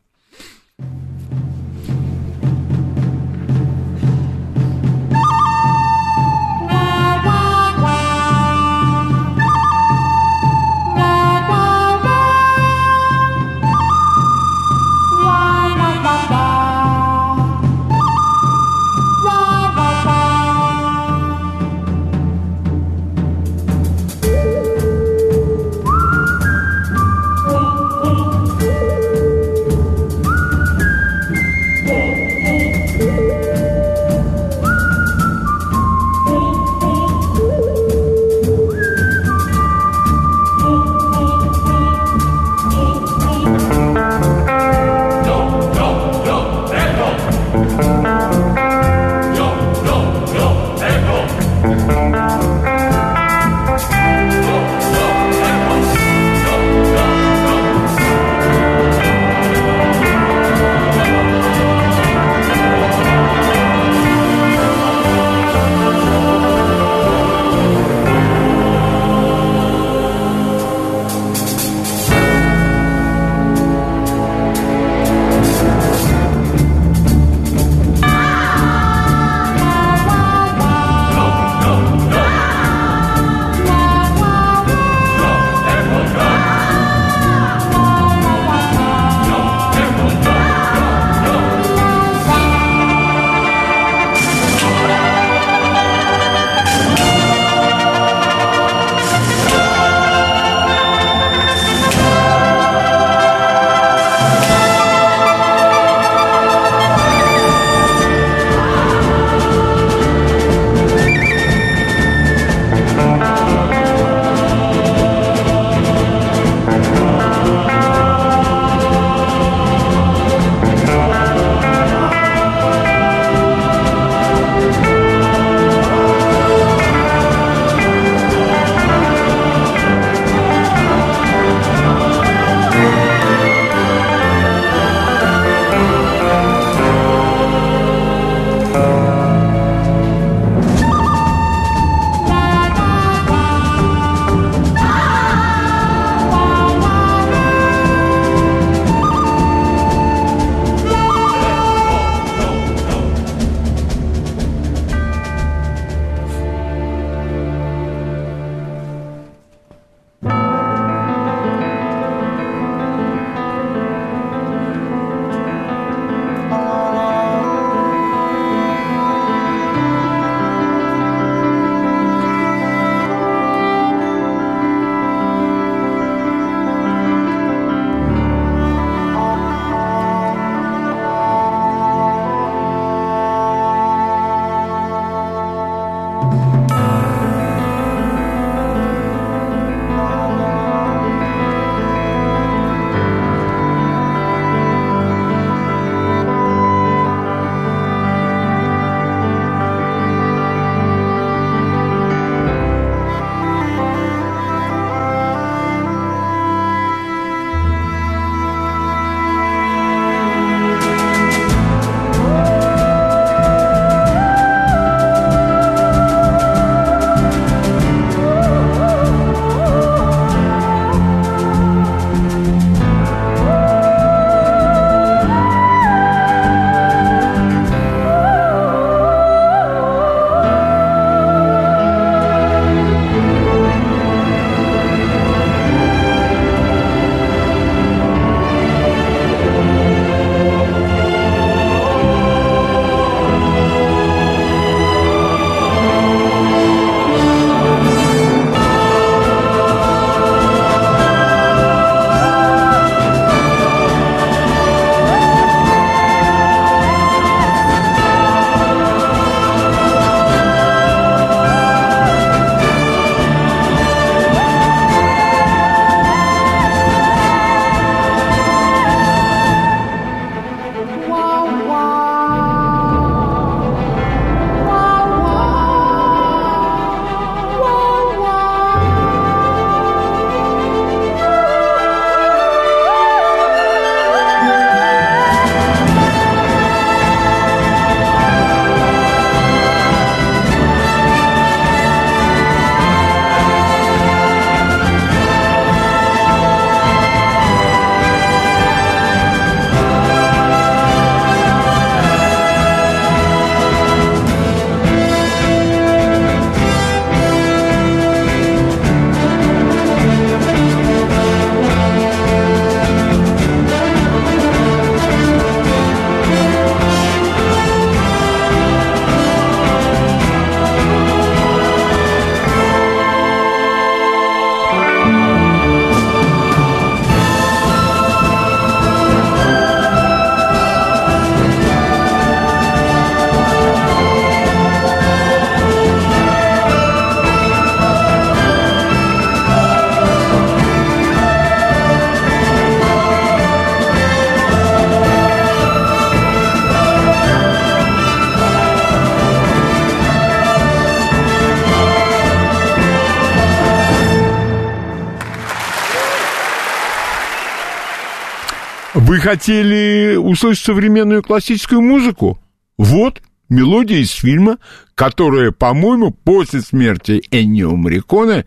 Хотели 359.21 360.15
услышать 360.17 360.65
современную 360.65 361.23
классическую 361.23 361.81
музыку? 361.81 362.39
Вот 362.77 363.21
мелодия 363.47 363.99
из 363.99 364.11
фильма, 364.11 364.57
которая, 364.95 365.51
по-моему, 365.51 366.11
после 366.11 366.61
смерти 366.61 367.21
Эннио 367.31 367.75
Мариконе 367.75 368.45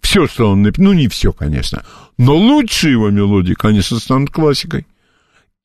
все, 0.00 0.26
что 0.26 0.50
он 0.50 0.62
написал, 0.62 0.86
ну 0.86 0.92
не 0.94 1.08
все, 1.08 1.32
конечно, 1.32 1.84
но 2.16 2.34
лучшие 2.34 2.92
его 2.92 3.10
мелодии, 3.10 3.54
конечно, 3.54 3.98
станут 3.98 4.30
классикой. 4.30 4.86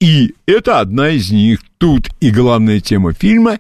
И 0.02 0.36
это 0.46 0.82
одна 0.82 1.10
из 1.10 1.32
них. 1.32 1.62
Тут 1.78 2.10
и 2.20 2.30
главная 2.30 2.80
тема 2.82 3.14
фильма, 3.14 3.60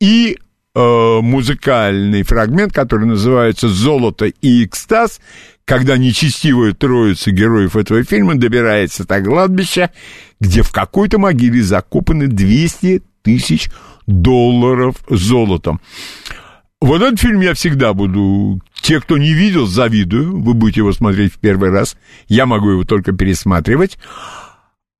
и 0.00 0.38
э, 0.76 1.20
музыкальный 1.22 2.22
фрагмент, 2.22 2.72
который 2.72 3.06
называется 3.06 3.68
«Золото 3.68 4.26
и 4.26 4.64
экстаз», 4.64 5.20
когда 5.64 5.96
нечестивая 5.96 6.72
троица 6.74 7.32
героев 7.32 7.76
этого 7.76 8.04
фильма 8.04 8.36
добирается 8.36 9.06
до 9.06 9.22
кладбища, 9.22 9.90
где 10.38 10.62
в 10.62 10.70
какой-то 10.70 11.18
могиле 11.18 11.62
закопаны 11.62 12.28
200 12.28 13.02
тысяч 13.22 13.70
долларов 14.06 14.96
золотом. 15.08 15.80
Вот 16.80 17.02
этот 17.02 17.18
фильм 17.18 17.40
я 17.40 17.54
всегда 17.54 17.94
буду... 17.94 18.60
Те, 18.82 19.00
кто 19.00 19.18
не 19.18 19.32
видел, 19.32 19.66
завидую. 19.66 20.40
Вы 20.40 20.54
будете 20.54 20.80
его 20.80 20.92
смотреть 20.92 21.32
в 21.32 21.38
первый 21.38 21.70
раз. 21.70 21.96
Я 22.28 22.46
могу 22.46 22.70
его 22.70 22.84
только 22.84 23.12
пересматривать. 23.12 23.98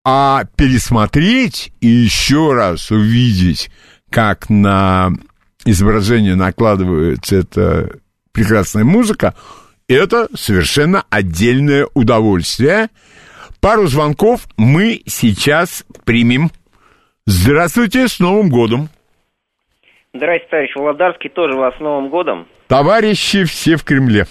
А 0.04 0.44
пересмотреть 0.56 1.72
и 1.80 1.86
еще 1.86 2.54
раз 2.54 2.90
увидеть, 2.90 3.70
как 4.10 4.48
на 4.48 5.12
изображение 5.66 6.34
накладывается 6.34 7.36
эта 7.36 7.98
прекрасная 8.32 8.84
музыка, 8.84 9.34
это 9.88 10.28
совершенно 10.34 11.04
отдельное 11.10 11.86
удовольствие. 11.94 12.88
Пару 13.60 13.86
звонков 13.86 14.46
мы 14.56 15.02
сейчас 15.06 15.84
примем. 16.04 16.50
Здравствуйте, 17.26 18.08
с 18.08 18.18
Новым 18.20 18.48
годом! 18.48 18.88
Здравствуйте, 20.14 20.46
товарищ 20.50 20.76
Володарский, 20.76 21.28
тоже 21.28 21.56
вас 21.56 21.76
с 21.76 21.80
Новым 21.80 22.08
годом. 22.08 22.46
Товарищи 22.68 23.44
все 23.44 23.76
в 23.76 23.84
Кремле. 23.84 24.26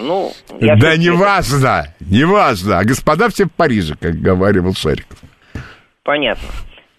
Ну, 0.00 0.32
да 0.48 0.76
всё-таки- 0.76 0.98
не 1.00 1.10
важно, 1.10 1.94
не 2.00 2.24
важно, 2.24 2.78
а 2.78 2.84
господа 2.84 3.28
все 3.28 3.44
в 3.44 3.52
Париже, 3.52 3.94
как 4.00 4.14
говорил 4.14 4.72
Шариков. 4.74 5.18
Понятно. 6.04 6.48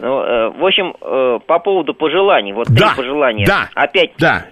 Ну, 0.04 0.20
э, 0.20 0.50
в 0.50 0.66
общем, 0.66 0.94
э, 1.00 1.38
по 1.46 1.58
поводу 1.60 1.94
пожеланий, 1.94 2.52
вот 2.52 2.66
Да, 2.68 2.88
три 2.88 2.96
пожелания. 2.96 3.46
да, 3.46 3.70
Опять 3.74 4.10
Да, 4.18 4.46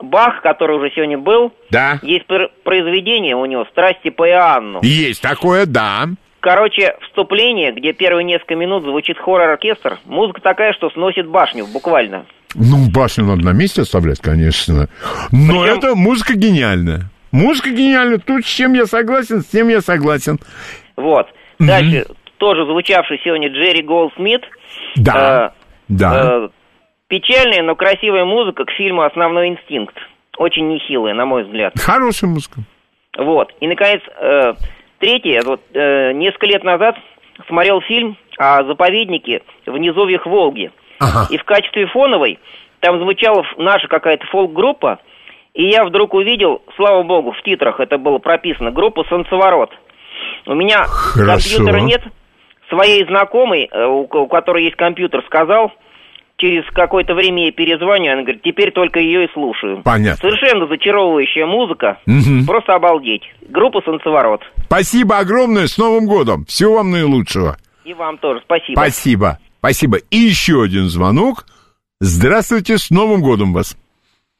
Бах, 0.00 0.42
который 0.42 0.76
уже 0.76 0.90
сегодня 0.94 1.16
был, 1.16 1.50
да, 1.70 1.98
есть 2.02 2.26
пр- 2.26 2.50
произведение 2.62 3.34
у 3.34 3.46
него 3.46 3.64
«Страсти 3.70 4.10
по 4.10 4.28
Иоанну». 4.28 4.80
есть 4.82 5.22
такое, 5.22 5.64
да. 5.64 6.08
Короче, 6.40 6.94
вступление, 7.08 7.72
где 7.72 7.94
первые 7.94 8.24
несколько 8.24 8.54
минут 8.54 8.82
звучит 8.84 9.18
хор-оркестр. 9.18 9.98
Музыка 10.04 10.42
такая, 10.42 10.74
что 10.74 10.90
сносит 10.90 11.26
башню, 11.26 11.66
буквально. 11.66 12.26
Ну, 12.54 12.90
башню 12.92 13.24
надо 13.24 13.42
на 13.46 13.52
месте 13.52 13.82
оставлять, 13.82 14.20
конечно. 14.20 14.88
Но 15.32 15.64
это 15.64 15.94
музыка 15.94 16.34
гениальная. 16.36 17.10
Музыка 17.32 17.70
гениальная. 17.70 18.18
Тут 18.18 18.44
с 18.44 18.48
чем 18.48 18.74
я 18.74 18.84
согласен, 18.86 19.40
с 19.40 19.46
тем 19.46 19.68
я 19.68 19.80
согласен. 19.80 20.38
Вот. 20.96 21.26
Дальше, 21.58 22.06
тоже 22.36 22.64
звучавший 22.66 23.20
сегодня 23.24 23.48
Джерри 23.48 23.82
Голдсмит. 23.82 24.42
Да, 24.96 25.46
Э, 25.46 25.50
да. 25.88 26.44
э, 26.44 26.48
печальная, 27.08 27.62
но 27.62 27.74
красивая 27.74 28.24
музыка 28.24 28.64
к 28.64 28.70
фильму 28.72 29.02
«Основной 29.02 29.48
инстинкт». 29.48 29.96
Очень 30.36 30.68
нехилая, 30.68 31.14
на 31.14 31.26
мой 31.26 31.44
взгляд. 31.44 31.72
Хорошая 31.78 32.30
музыка. 32.30 32.60
Вот. 33.16 33.52
И, 33.60 33.66
наконец, 33.66 34.00
э, 34.20 34.54
третье. 35.00 35.42
Вот, 35.44 35.60
э, 35.74 36.12
несколько 36.12 36.46
лет 36.46 36.62
назад 36.62 36.96
смотрел 37.48 37.80
фильм 37.82 38.16
о 38.38 38.62
заповеднике 38.64 39.42
в 39.66 39.76
низовьях 39.76 40.26
Волги. 40.26 40.70
Ага. 41.00 41.26
И 41.30 41.38
в 41.38 41.44
качестве 41.44 41.86
фоновой 41.86 42.38
там 42.80 43.00
звучала 43.00 43.44
наша 43.56 43.88
какая-то 43.88 44.26
фолк-группа. 44.26 45.00
И 45.54 45.64
я 45.68 45.84
вдруг 45.84 46.14
увидел, 46.14 46.62
слава 46.76 47.02
богу, 47.02 47.32
в 47.32 47.42
титрах 47.42 47.80
это 47.80 47.98
было 47.98 48.18
прописано, 48.18 48.70
группу 48.70 49.04
«Солнцеворот». 49.04 49.70
У 50.46 50.54
меня 50.54 50.84
Хорошо. 50.84 51.56
компьютера 51.58 51.80
нет. 51.80 52.02
Своей 52.68 53.04
знакомой, 53.06 53.68
э, 53.70 53.86
у, 53.86 54.06
ко- 54.06 54.18
у 54.18 54.26
которой 54.28 54.64
есть 54.64 54.76
компьютер, 54.76 55.22
сказал, 55.26 55.72
через 56.36 56.64
какое-то 56.72 57.14
время 57.14 57.44
ей 57.44 57.52
перезвоню, 57.52 58.12
она 58.12 58.22
говорит, 58.22 58.42
теперь 58.42 58.70
только 58.72 59.00
ее 59.00 59.24
и 59.24 59.32
слушаю. 59.32 59.82
Понятно. 59.82 60.16
Совершенно 60.30 60.66
зачаровывающая 60.66 61.46
музыка. 61.46 61.98
Мгм. 62.06 62.46
Просто 62.46 62.74
обалдеть. 62.74 63.22
Группа 63.48 63.80
«Солнцеворот». 63.82 64.40
Спасибо 64.66 65.18
огромное, 65.18 65.66
с 65.66 65.78
Новым 65.78 66.06
годом. 66.06 66.44
Всего 66.44 66.74
вам 66.76 66.90
наилучшего. 66.90 67.56
И 67.84 67.94
вам 67.94 68.18
тоже 68.18 68.40
спасибо. 68.44 68.78
Спасибо. 68.78 69.38
Спасибо. 69.58 69.96
И 70.10 70.16
еще 70.16 70.62
один 70.62 70.84
звонок. 70.84 71.46
Здравствуйте, 72.00 72.78
с 72.78 72.90
Новым 72.90 73.22
годом 73.22 73.52
вас. 73.52 73.76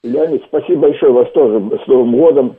Леонид, 0.05 0.43
спасибо 0.47 0.83
большое 0.83 1.13
вас 1.13 1.33
тоже 1.33 1.59
с 1.85 1.87
Новым 1.89 2.13
годом. 2.17 2.57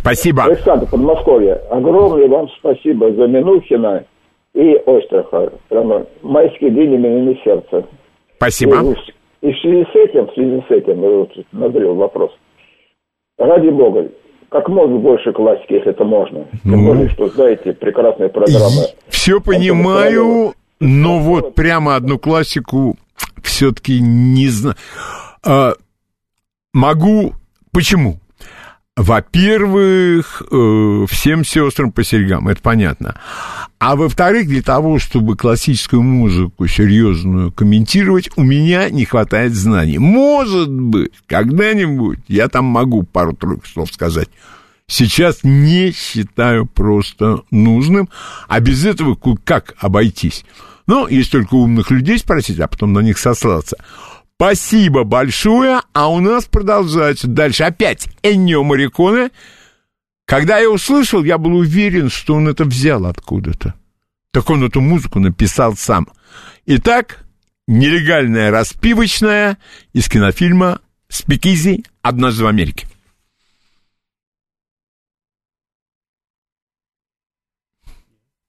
Спасибо. 0.00 0.44
Александр, 0.44 0.86
Подмосковье. 0.88 1.54
Огромное 1.70 2.28
вам 2.28 2.48
спасибо 2.58 3.10
за 3.12 3.26
Минухина 3.26 4.04
и 4.54 4.74
Остраха. 4.86 5.52
Прямо 5.68 6.06
майские 6.22 6.70
дни 6.70 6.84
именины 6.84 7.38
сердца. 7.44 7.86
Спасибо. 8.36 8.76
И, 9.42 9.48
и 9.48 9.52
в 9.52 9.58
связи 9.60 9.84
с 9.84 9.94
этим, 9.96 10.26
в 10.26 10.34
связи 10.34 10.62
с 10.68 10.70
этим, 10.70 11.00
вот 11.00 11.30
назрел 11.52 11.94
вопрос. 11.94 12.30
Ради 13.38 13.68
бога, 13.70 14.08
как 14.50 14.68
можно 14.68 14.98
больше 14.98 15.32
классики, 15.32 15.72
если 15.74 15.90
это 15.90 16.04
можно. 16.04 16.44
Тем 16.62 16.72
Ну. 16.84 16.86
более, 16.86 17.08
что, 17.10 17.28
знаете, 17.28 17.72
прекрасная 17.72 18.28
программа. 18.28 18.86
Все 19.08 19.40
понимаю, 19.40 20.52
но 20.80 21.18
вот 21.18 21.54
прямо 21.54 21.96
одну 21.96 22.18
классику 22.18 22.96
все-таки 23.42 24.00
не 24.00 24.48
знаю. 24.48 24.76
А, 25.44 25.72
могу. 26.74 27.32
Почему? 27.72 28.16
Во-первых, 28.94 30.42
э, 30.50 31.06
всем 31.08 31.46
сестрам 31.46 31.92
по 31.92 32.04
серьгам, 32.04 32.48
это 32.48 32.60
понятно. 32.60 33.18
А 33.78 33.96
во-вторых, 33.96 34.46
для 34.46 34.60
того, 34.60 34.98
чтобы 34.98 35.34
классическую 35.34 36.02
музыку 36.02 36.66
серьезную 36.66 37.52
комментировать, 37.52 38.28
у 38.36 38.42
меня 38.42 38.90
не 38.90 39.06
хватает 39.06 39.54
знаний. 39.54 39.96
Может 39.96 40.70
быть, 40.70 41.12
когда-нибудь 41.26 42.18
я 42.28 42.48
там 42.48 42.66
могу 42.66 43.02
пару-тройку 43.02 43.66
слов 43.66 43.90
сказать. 43.90 44.28
Сейчас 44.86 45.38
не 45.42 45.92
считаю 45.92 46.66
просто 46.66 47.44
нужным, 47.50 48.10
а 48.46 48.60
без 48.60 48.84
этого 48.84 49.18
как 49.42 49.74
обойтись? 49.78 50.44
Ну, 50.86 51.06
есть 51.06 51.32
только 51.32 51.54
умных 51.54 51.90
людей 51.90 52.18
спросить, 52.18 52.60
а 52.60 52.68
потом 52.68 52.92
на 52.92 52.98
них 52.98 53.16
сослаться. 53.16 53.78
Спасибо 54.42 55.04
большое, 55.04 55.82
а 55.92 56.08
у 56.08 56.18
нас 56.18 56.46
продолжается 56.46 57.28
дальше 57.28 57.62
опять 57.62 58.08
Эннио 58.24 58.64
Мариконе. 58.64 59.30
Когда 60.26 60.58
я 60.58 60.68
услышал, 60.68 61.22
я 61.22 61.38
был 61.38 61.54
уверен, 61.54 62.10
что 62.10 62.34
он 62.34 62.48
это 62.48 62.64
взял 62.64 63.06
откуда-то. 63.06 63.74
Так 64.32 64.50
он 64.50 64.64
эту 64.64 64.80
музыку 64.80 65.20
написал 65.20 65.76
сам. 65.76 66.08
Итак, 66.66 67.24
нелегальная 67.68 68.50
распивочная 68.50 69.58
из 69.92 70.08
кинофильма 70.08 70.80
«Спикизи. 71.08 71.84
Однажды 72.02 72.42
в 72.42 72.48
Америке». 72.48 72.88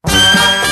Thank 0.07 0.62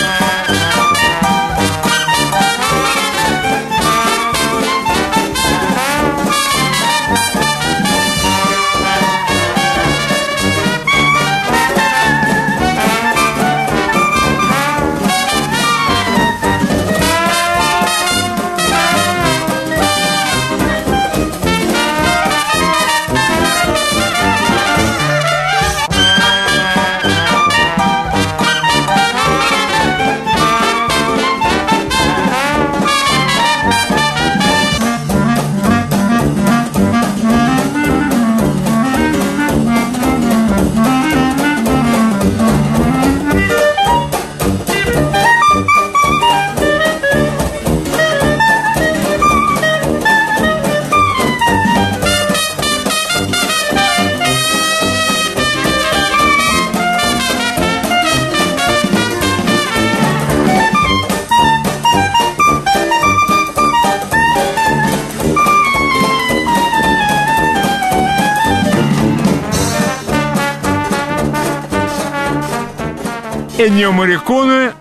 Эннио 73.62 73.92
Мариконе 73.92 74.72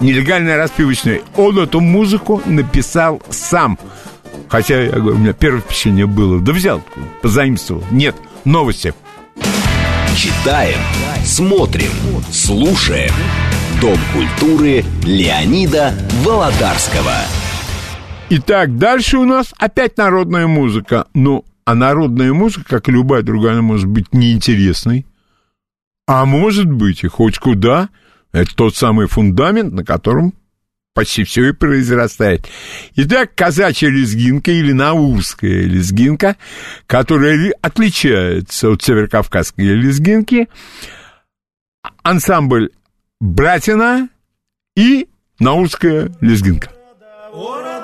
нелегальная 0.00 0.56
распивочная. 0.56 1.20
Он 1.36 1.58
эту 1.58 1.80
музыку 1.80 2.40
написал 2.46 3.22
сам. 3.28 3.78
Хотя, 4.48 4.84
я 4.84 4.92
говорю, 4.92 5.16
у 5.16 5.18
меня 5.18 5.34
первое 5.34 5.60
впечатление 5.60 6.06
было. 6.06 6.40
Да 6.40 6.52
взял, 6.54 6.82
позаимствовал. 7.20 7.84
Нет, 7.90 8.16
новости. 8.46 8.94
Читаем, 10.16 10.78
смотрим, 11.26 11.90
слушаем. 12.30 13.12
Дом 13.82 13.98
культуры 14.14 14.82
Леонида 15.04 15.92
Володарского. 16.24 17.16
Итак, 18.30 18.78
дальше 18.78 19.18
у 19.18 19.26
нас 19.26 19.52
опять 19.58 19.98
народная 19.98 20.46
музыка. 20.46 21.06
Ну, 21.12 21.44
а 21.66 21.74
народная 21.74 22.32
музыка, 22.32 22.64
как 22.66 22.88
и 22.88 22.92
любая 22.92 23.20
другая, 23.20 23.52
она 23.52 23.62
может 23.62 23.88
быть 23.88 24.14
неинтересной. 24.14 25.04
А 26.06 26.24
может 26.24 26.72
быть 26.72 27.04
и 27.04 27.08
хоть 27.08 27.38
куда. 27.38 27.90
Это 28.36 28.54
тот 28.54 28.76
самый 28.76 29.06
фундамент, 29.06 29.72
на 29.72 29.82
котором 29.82 30.34
почти 30.92 31.24
все 31.24 31.48
и 31.48 31.52
произрастает. 31.52 32.46
Итак, 32.94 33.34
казачья 33.34 33.88
лезгинка 33.88 34.50
или 34.50 34.72
наурская 34.72 35.62
лезгинка, 35.62 36.36
которая 36.86 37.54
отличается 37.62 38.68
от 38.68 38.82
северокавказской 38.82 39.64
лезгинки, 39.64 40.50
ансамбль 42.02 42.72
«Братина» 43.20 44.10
и 44.76 45.08
наурская 45.38 46.14
лезгинка. 46.20 46.70
Если 47.32 47.75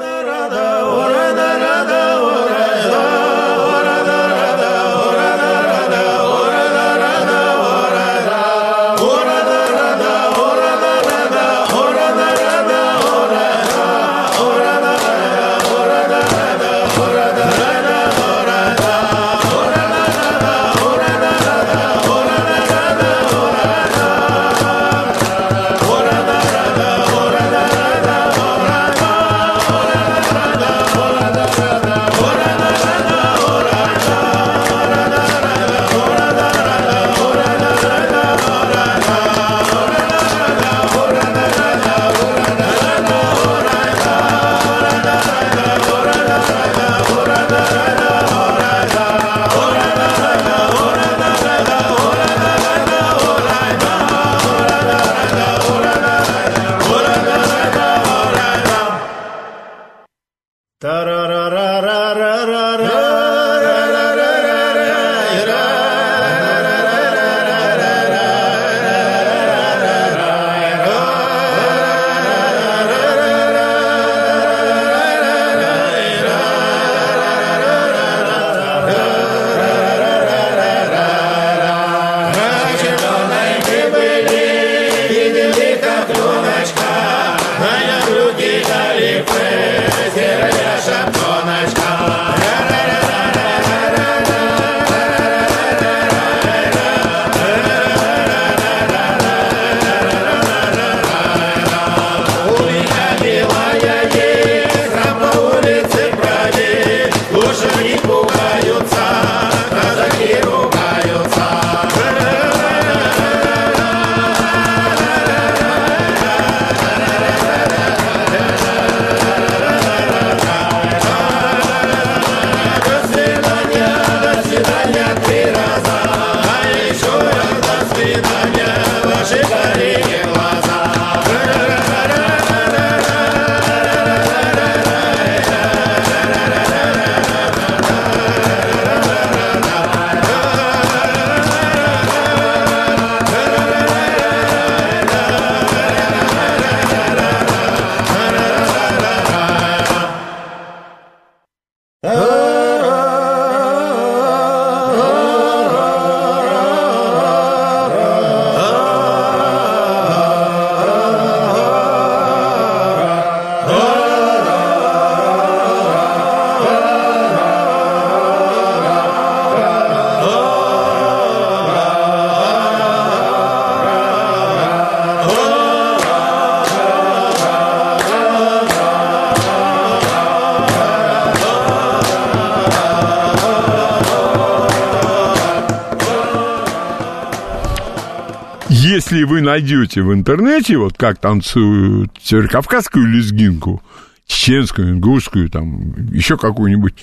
вы 189.33 189.41
найдете 189.41 190.03
в 190.03 190.13
интернете, 190.13 190.77
вот 190.77 190.99
как 190.99 191.19
танцуют 191.19 192.11
северокавказскую 192.23 193.07
лезгинку, 193.07 193.83
чеченскую, 194.27 194.91
ингушскую, 194.91 195.49
там, 195.49 195.95
еще 196.13 196.37
какую-нибудь, 196.37 196.95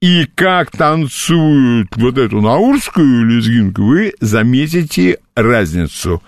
и 0.00 0.24
как 0.36 0.70
танцуют 0.70 1.88
вот 1.96 2.16
эту 2.16 2.40
наурскую 2.40 3.24
лезгинку, 3.24 3.82
вы 3.82 4.14
заметите 4.20 5.18
разницу. 5.34 6.22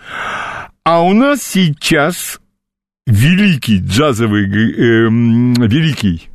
А 0.83 1.03
у 1.03 1.13
нас 1.13 1.43
сейчас 1.43 2.41
великий 3.07 3.79
джазовый, 3.79 4.47
э, 4.47 5.09
великий 5.09 6.29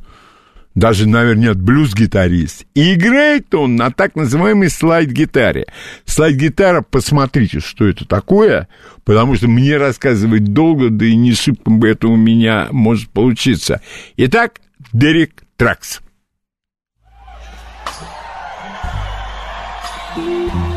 даже, 0.74 1.06
наверное, 1.06 1.48
нет, 1.48 1.60
блюз-гитарист. 1.60 2.64
И 2.74 2.94
играет 2.94 3.54
он 3.54 3.76
на 3.76 3.90
так 3.90 4.16
называемой 4.16 4.70
слайд-гитаре. 4.70 5.66
Слайд-гитара, 6.12 6.82
посмотрите, 6.82 7.60
что 7.60 7.86
это 7.86 8.06
такое, 8.06 8.68
потому 9.04 9.34
что 9.34 9.48
мне 9.48 9.78
рассказывать 9.78 10.44
долго, 10.44 10.90
да 10.90 11.06
и 11.06 11.16
не 11.16 11.32
шибко 11.32 11.70
бы 11.70 11.88
это 11.88 12.06
у 12.06 12.16
меня 12.16 12.68
может 12.70 13.08
получиться. 13.08 13.80
Итак, 14.18 14.60
Дерек 14.92 15.42
Тракс. 15.56 16.02
Oh 20.14 20.71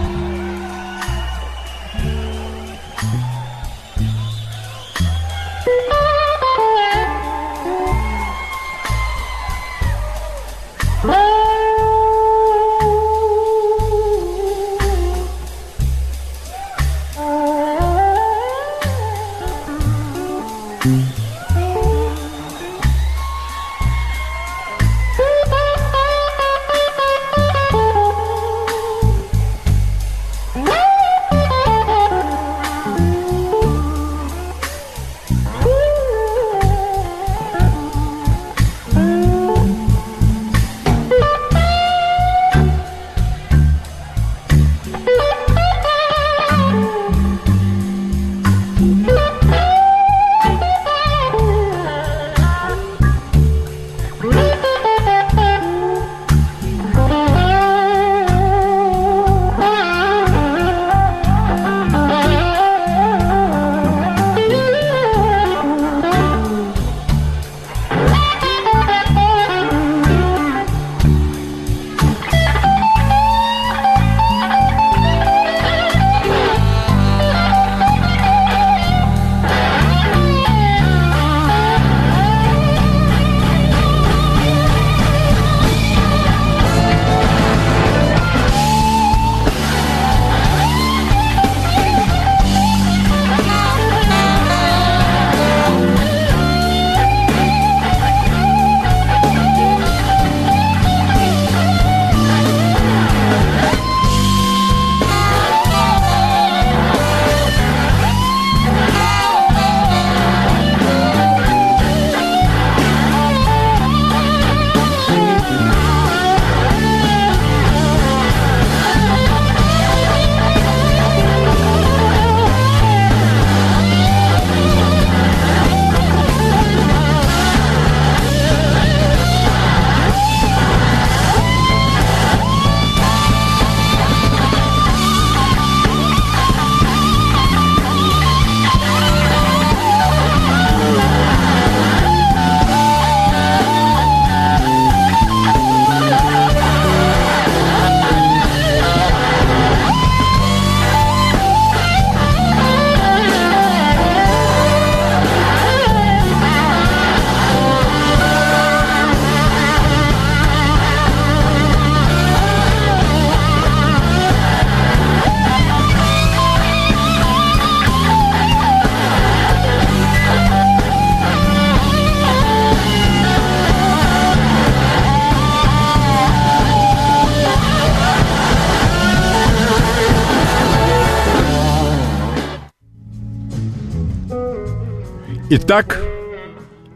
Итак, 185.58 186.04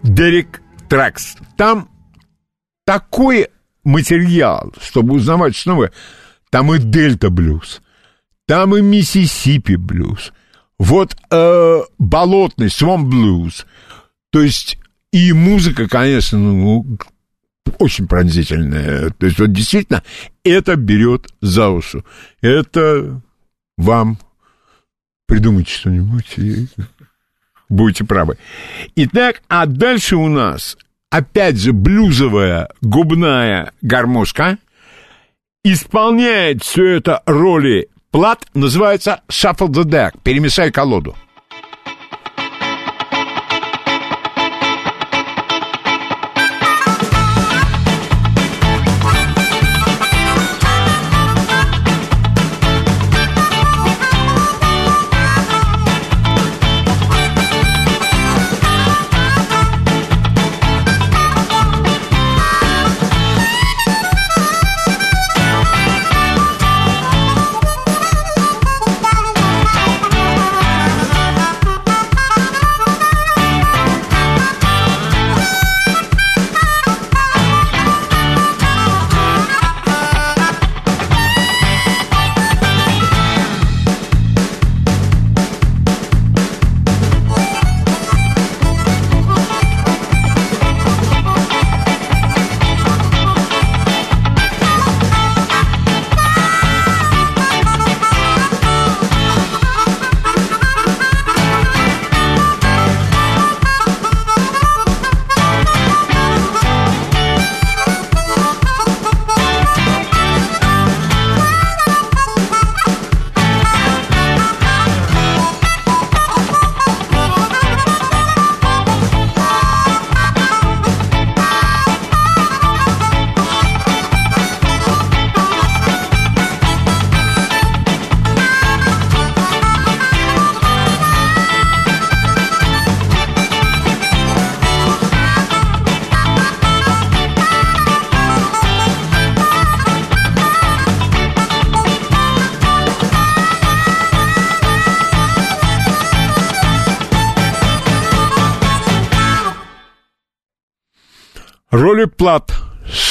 Дерек 0.04 0.62
Тракс. 0.90 1.38
Там 1.56 1.90
такой 2.86 3.48
материал, 3.86 4.74
чтобы 4.82 5.16
узнавать 5.16 5.56
что 5.56 5.70
новое. 5.70 5.94
Там 6.50 6.74
и 6.74 6.78
Дельта 6.78 7.30
блюз, 7.30 7.82
там 8.46 8.76
и 8.76 8.82
Миссисипи 8.82 9.78
блюз. 9.78 10.34
Вот 10.78 11.16
э, 11.32 11.80
болотный 12.00 12.70
Свом 12.70 13.10
блюз. 13.10 13.66
То 14.30 14.42
есть 14.42 14.78
и 15.14 15.32
музыка, 15.32 15.88
конечно, 15.88 16.38
ну, 16.38 16.98
очень 17.78 18.10
пронзительная. 18.10 19.12
То 19.12 19.26
есть 19.26 19.40
вот 19.40 19.54
действительно 19.54 20.04
это 20.44 20.76
берет 20.76 21.30
за 21.40 21.70
уши. 21.70 22.04
Это 22.42 23.22
вам 23.78 24.20
придумайте 25.28 25.72
что-нибудь 25.72 26.36
будете 27.70 28.04
правы. 28.04 28.38
Итак, 28.96 29.42
а 29.48 29.66
дальше 29.66 30.16
у 30.16 30.28
нас 30.28 30.78
опять 31.10 31.58
же 31.58 31.74
блюзовая 31.74 32.70
губная 32.82 33.74
гармошка. 33.82 34.58
Исполняет 35.64 36.64
все 36.64 36.98
это 36.98 37.22
роли 37.26 37.90
плат, 38.12 38.46
называется 38.54 39.22
Shuffle 39.28 39.68
the 39.68 39.84
Deck, 39.84 40.20
перемешай 40.24 40.72
колоду. 40.72 41.16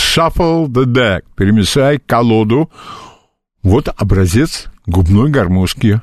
Shuffle 0.08 0.68
the 0.68 0.84
deck. 0.86 1.24
Перемешай 1.36 1.98
колоду. 1.98 2.70
Вот 3.62 3.88
образец 3.94 4.66
губной 4.86 5.30
гармошки. 5.30 6.00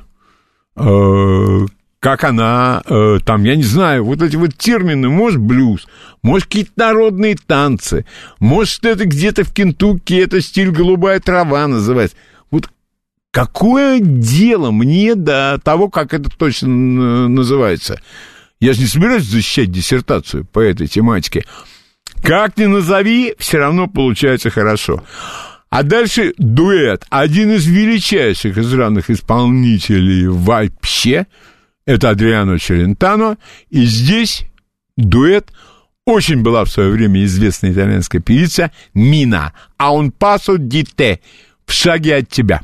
Э, 0.76 1.66
как 1.98 2.22
она, 2.22 2.82
э, 2.86 3.18
там, 3.24 3.42
я 3.42 3.56
не 3.56 3.64
знаю, 3.64 4.04
вот 4.04 4.22
эти 4.22 4.36
вот 4.36 4.56
термины, 4.56 5.08
может, 5.08 5.40
блюз, 5.40 5.88
может, 6.22 6.46
какие-то 6.46 6.72
народные 6.76 7.36
танцы, 7.36 8.06
может, 8.38 8.84
это 8.84 9.06
где-то 9.06 9.42
в 9.42 9.52
Кентукки, 9.52 10.14
это 10.14 10.40
стиль 10.40 10.70
голубая 10.70 11.18
трава 11.18 11.66
называется. 11.66 12.16
Вот 12.52 12.68
какое 13.32 13.98
дело 13.98 14.70
мне 14.70 15.16
до 15.16 15.60
того, 15.64 15.88
как 15.88 16.14
это 16.14 16.30
точно 16.30 17.28
называется? 17.28 18.00
Я 18.60 18.72
же 18.72 18.80
не 18.80 18.86
собираюсь 18.86 19.24
защищать 19.24 19.72
диссертацию 19.72 20.44
по 20.44 20.60
этой 20.60 20.86
тематике. 20.86 21.44
Как 22.22 22.56
ни 22.56 22.66
назови, 22.66 23.34
все 23.38 23.58
равно 23.58 23.86
получается 23.86 24.50
хорошо. 24.50 25.02
А 25.70 25.82
дальше 25.82 26.32
дуэт. 26.38 27.04
Один 27.10 27.52
из 27.52 27.66
величайших 27.66 28.56
изранных 28.58 29.10
исполнителей 29.10 30.26
вообще. 30.26 31.26
Это 31.86 32.10
Адриано 32.10 32.58
Челентано. 32.58 33.38
И 33.70 33.84
здесь 33.84 34.44
дуэт 34.96 35.52
очень 36.04 36.42
была 36.42 36.64
в 36.64 36.70
свое 36.70 36.90
время 36.90 37.24
известная 37.24 37.72
итальянская 37.72 38.20
певица 38.20 38.70
Мина. 38.94 39.52
А 39.76 39.92
он 39.92 40.12
пасо 40.12 40.56
ди 40.56 40.84
те. 40.84 41.20
В 41.66 41.72
шаге 41.72 42.16
от 42.16 42.28
тебя. 42.28 42.62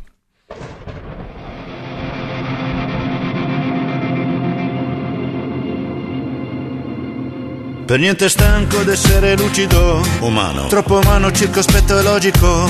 Per 7.92 8.00
niente 8.00 8.30
stanco 8.30 8.78
d'essere 8.84 9.36
lucido, 9.36 10.02
umano, 10.20 10.66
troppo 10.68 10.96
umano, 10.96 11.30
circospetto 11.30 11.98
e 11.98 12.02
logico, 12.02 12.66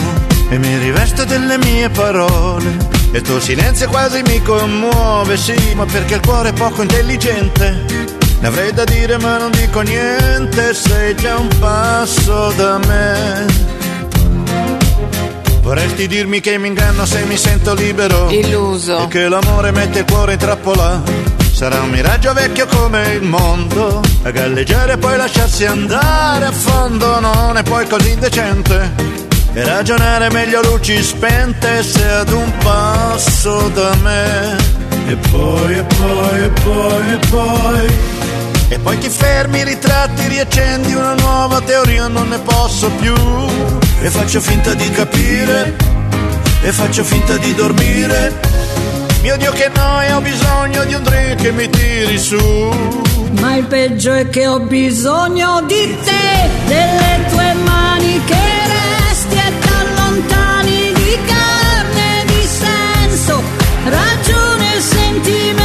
e 0.51 0.59
mi 0.59 0.77
rivesto 0.79 1.25
delle 1.25 1.59
mie 1.59 1.89
parole. 1.91 2.77
E 3.13 3.19
il 3.19 3.23
tuo 3.23 3.39
silenzio 3.39 3.89
quasi 3.89 4.21
mi 4.27 4.43
commuove, 4.43 5.37
sì, 5.37 5.75
ma 5.77 5.85
perché 5.85 6.15
il 6.15 6.21
cuore 6.23 6.49
è 6.49 6.53
poco 6.53 6.83
intelligente. 6.83 7.85
Ne 8.41 8.47
avrei 8.49 8.73
da 8.73 8.83
dire 8.83 9.17
ma 9.19 9.39
non 9.39 9.53
dico 9.53 9.83
niente, 9.83 10.75
sei 10.75 11.15
già 11.15 11.37
un 11.37 11.51
passo 11.61 12.53
da 12.57 12.79
me. 12.79 13.47
Vorresti 15.61 16.09
dirmi 16.09 16.41
che 16.41 16.59
mi 16.59 16.67
inganno 16.67 17.07
se 17.07 17.23
mi 17.23 17.37
sento 17.37 17.73
libero 17.75 18.29
Illuso 18.29 19.05
E 19.05 19.07
che 19.07 19.29
l'amore 19.29 19.71
mette 19.71 20.01
il 20.01 20.05
cuore 20.05 20.33
in 20.33 20.39
trappola 20.39 21.42
Sarà 21.53 21.81
un 21.83 21.91
miraggio 21.91 22.33
vecchio 22.33 22.67
come 22.67 23.13
il 23.13 23.23
mondo 23.23 24.01
A 24.25 24.31
galleggiare 24.31 24.95
e 24.95 24.97
poi 24.97 25.17
lasciarsi 25.17 25.65
andare 25.65 26.47
a 26.47 26.53
fondo 26.53 27.21
Non 27.21 27.57
è 27.57 27.63
poi 27.63 27.87
così 27.87 28.11
indecente 28.11 28.91
E 29.53 29.65
ragionare 29.65 30.31
meglio 30.31 30.63
luci 30.63 31.01
spente 31.03 31.83
Se 31.83 32.05
ad 32.09 32.31
un 32.31 32.53
passo 32.59 33.69
da 33.69 33.95
me 34.03 34.57
E 35.07 35.17
poi, 35.31 35.77
e 35.77 35.83
poi, 35.83 36.43
e 36.43 36.49
poi, 36.49 37.13
e 37.13 37.19
poi 37.29 38.21
e 38.73 38.79
poi 38.79 38.97
ti 38.97 39.11
fermi, 39.11 39.65
ritratti, 39.65 40.29
riaccendi 40.29 40.95
una 40.95 41.13
nuova 41.13 41.61
teoria, 41.61 42.09
non 42.09 42.29
ne 42.29 42.39
posso 42.39 42.91
più. 42.93 43.13
E 44.01 44.09
faccio 44.09 44.41
finta 44.41 44.73
di 44.73 44.89
capire, 44.93 45.77
e 46.63 46.73
faccio 46.73 47.05
finta 47.05 47.37
di 47.37 47.55
dormire. 47.55 48.33
Mio 49.23 49.37
Dio 49.37 49.53
che 49.53 49.71
noia, 49.73 50.17
ho 50.17 50.21
bisogno 50.21 50.85
di 50.85 50.95
un 50.95 51.03
drink 51.05 51.41
che 51.41 51.53
mi 51.53 51.71
tiri 51.71 52.19
su. 52.19 52.37
Ma 53.41 53.55
il 53.55 53.65
peggio 53.67 54.13
è 54.13 54.29
che 54.29 54.49
ho 54.49 54.59
bisogno 54.59 55.63
di 55.63 55.97
te, 56.05 56.49
delle 56.67 57.25
tue 57.31 57.55
mani 57.65 58.21
che 58.25 58.45
resti 59.07 59.37
e 59.37 59.53
t'allontani 59.61 60.93
di 60.93 61.19
carne, 61.25 62.25
di 62.27 62.47
senso, 62.47 63.41
ragione 63.85 64.77
e 64.77 64.81
sentimento 64.81 65.62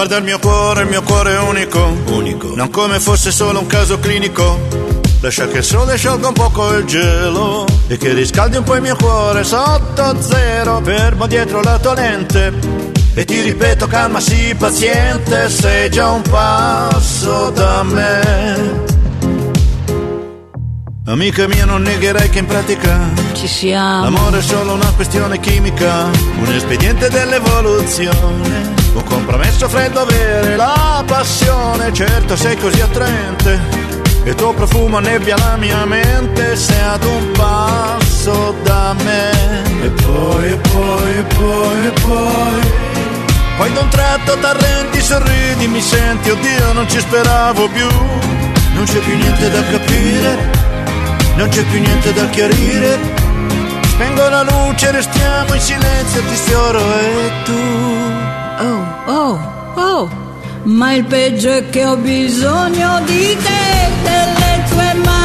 Guarda 0.00 0.16
il 0.16 0.24
mio 0.24 0.38
cuore, 0.38 0.84
il 0.84 0.88
mio 0.88 1.02
cuore 1.02 1.34
è 1.34 1.38
unico, 1.40 1.94
unico, 2.06 2.54
non 2.54 2.70
come 2.70 2.98
fosse 2.98 3.30
solo 3.30 3.60
un 3.60 3.66
caso 3.66 3.98
clinico. 3.98 4.58
Lascia 5.20 5.46
che 5.46 5.58
il 5.58 5.62
sole 5.62 5.98
sciolga 5.98 6.28
un 6.28 6.32
poco 6.32 6.72
il 6.72 6.86
gelo 6.86 7.66
e 7.86 7.98
che 7.98 8.14
riscaldi 8.14 8.56
un 8.56 8.62
po' 8.62 8.76
il 8.76 8.80
mio 8.80 8.96
cuore 8.96 9.44
sotto 9.44 10.16
zero, 10.22 10.80
fermo 10.82 11.26
dietro 11.26 11.60
la 11.60 11.78
tua 11.78 11.92
lente. 11.92 12.50
E 13.12 13.26
ti 13.26 13.42
ripeto, 13.42 13.88
calma, 13.88 14.20
sii 14.20 14.54
paziente, 14.54 15.50
sei 15.50 15.90
già 15.90 16.08
un 16.08 16.22
passo 16.22 17.50
da 17.50 17.82
me. 17.82 18.88
Amica 21.04 21.46
mia, 21.46 21.66
non 21.66 21.82
negherai 21.82 22.30
che 22.30 22.38
in 22.38 22.46
pratica 22.46 22.98
Ci 23.34 23.46
siamo. 23.46 24.04
L'amore 24.04 24.38
è 24.38 24.42
solo 24.42 24.72
una 24.72 24.90
questione 24.96 25.38
chimica, 25.40 26.04
un 26.38 26.52
espediente 26.54 27.10
dell'evoluzione, 27.10 28.79
un 28.94 29.04
compromesso 29.04 29.68
fra 29.68 29.84
il 29.84 29.92
dovere 29.92 30.52
e 30.52 30.56
la 30.56 31.02
passione. 31.06 31.92
Certo 31.92 32.36
sei 32.36 32.56
così 32.56 32.80
attraente, 32.80 33.58
il 34.24 34.34
tuo 34.34 34.52
profumo 34.52 34.98
annebbia 34.98 35.36
la 35.36 35.56
mia 35.56 35.84
mente, 35.84 36.56
sei 36.56 36.80
ad 36.80 37.04
un 37.04 37.30
passo 37.32 38.54
da 38.62 38.94
me. 39.02 39.30
E 39.82 39.88
poi, 39.88 40.52
e 40.52 40.56
poi, 40.56 41.16
e 41.16 41.22
poi, 41.22 41.86
e 41.86 41.90
poi. 42.00 42.78
Poi 43.56 43.72
da 43.72 43.80
un 43.80 43.88
tratto 43.88 44.38
t'arrendi, 44.38 45.00
sorridi, 45.02 45.66
mi 45.66 45.80
senti, 45.82 46.30
oddio 46.30 46.72
non 46.72 46.88
ci 46.88 46.98
speravo 46.98 47.68
più. 47.68 47.88
Non 48.72 48.84
c'è 48.84 48.98
più 48.98 49.14
niente 49.14 49.50
da 49.50 49.62
capire, 49.64 50.50
non 51.36 51.48
c'è 51.48 51.62
più 51.64 51.80
niente 51.80 52.12
da 52.14 52.26
chiarire. 52.30 52.98
Spengo 53.88 54.28
la 54.30 54.42
luce, 54.42 54.90
restiamo 54.90 55.52
in 55.52 55.60
silenzio, 55.60 56.22
ti 56.22 56.36
sfioro 56.36 56.78
e 56.78 57.32
tu. 57.44 57.99
Oh, 59.12 59.40
oh. 59.74 60.08
Ma 60.62 60.92
il 60.92 61.04
peggio 61.04 61.50
è 61.50 61.68
che 61.68 61.84
ho 61.84 61.96
bisogno 61.96 63.00
di 63.06 63.36
te, 63.42 63.88
delle 64.04 64.64
tue 64.68 64.94
mani 65.04 65.19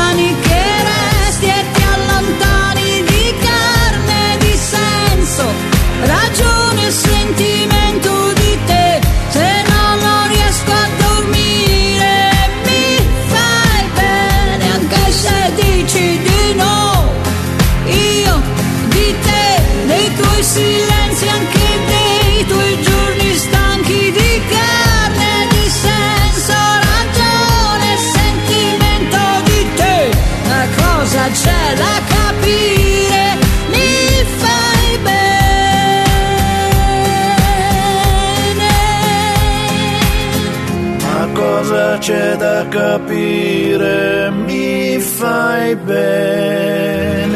capire? 42.69 44.31
Mi 44.31 44.99
fai 44.99 45.75
bene. 45.75 47.33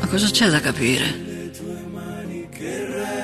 Ma 0.00 0.06
cosa 0.06 0.28
c'è 0.30 0.48
da 0.48 0.60
capire? 0.60 1.28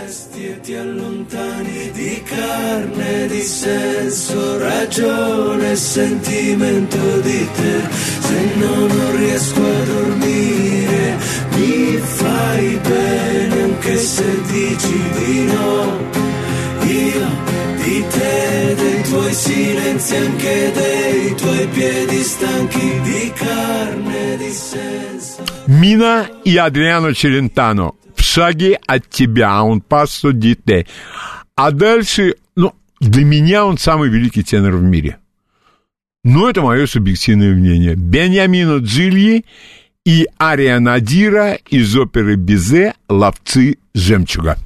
resti 0.06 0.46
e 0.46 0.60
ti 0.60 0.74
allontani 0.74 1.90
di 1.90 2.22
carne, 2.22 3.26
di 3.26 3.40
senso, 3.40 4.58
ragione 4.58 5.72
e 5.72 5.76
sentimento 5.76 7.20
di 7.20 7.48
te. 7.54 7.82
Se 8.20 8.54
no 8.56 8.86
non 8.86 9.16
riesco 9.16 9.65
Мина 25.86 26.26
и 26.44 26.56
Адриано 26.56 27.14
Челентано 27.14 27.92
в 28.16 28.20
шаге 28.20 28.80
от 28.88 29.08
тебя, 29.08 29.62
он 29.62 29.80
пассо 29.80 30.32
дите. 30.32 30.88
А 31.54 31.70
дальше, 31.70 32.34
ну, 32.56 32.74
для 32.98 33.24
меня 33.24 33.64
он 33.64 33.78
самый 33.78 34.08
великий 34.08 34.42
тенор 34.42 34.74
в 34.76 34.82
мире. 34.82 35.18
Но 36.24 36.50
это 36.50 36.60
мое 36.60 36.86
субъективное 36.86 37.54
мнение. 37.54 37.94
Беньямино 37.94 38.78
Джильи 38.78 39.44
и 40.04 40.26
Ария 40.42 40.80
Надира 40.80 41.56
из 41.70 41.96
оперы 41.96 42.34
Бизе 42.34 42.94
«Ловцы 43.08 43.78
жемчуга». 43.94 44.58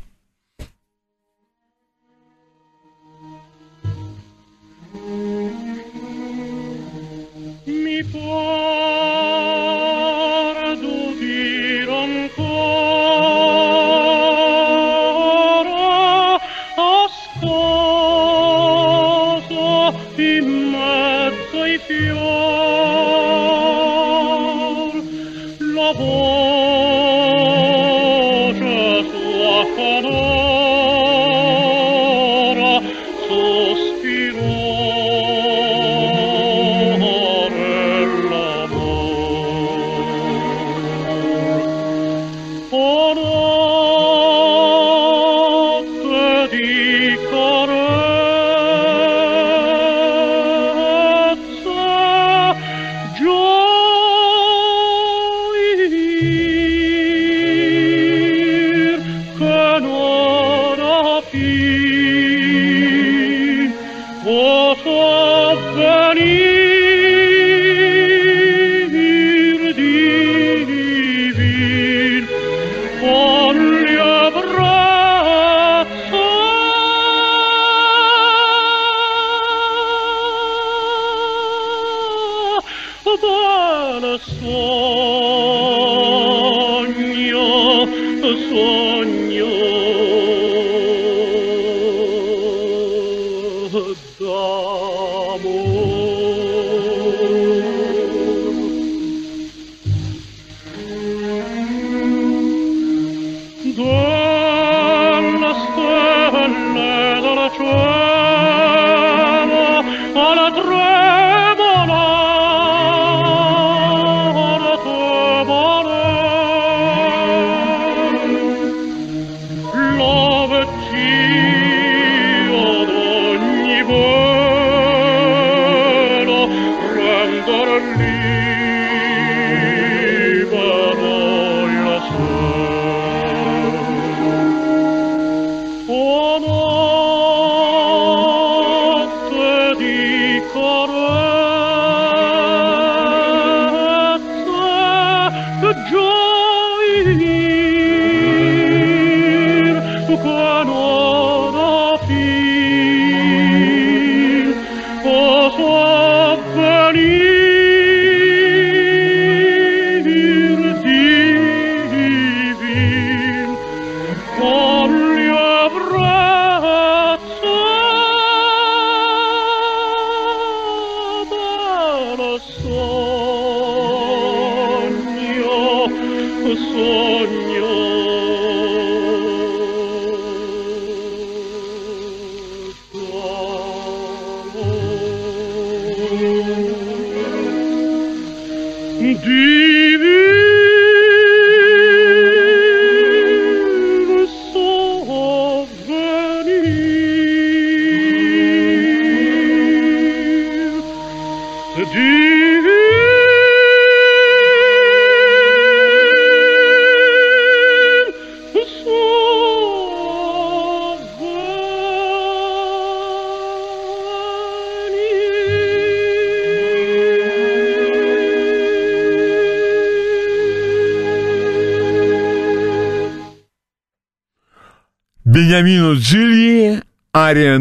good 145.73 146.00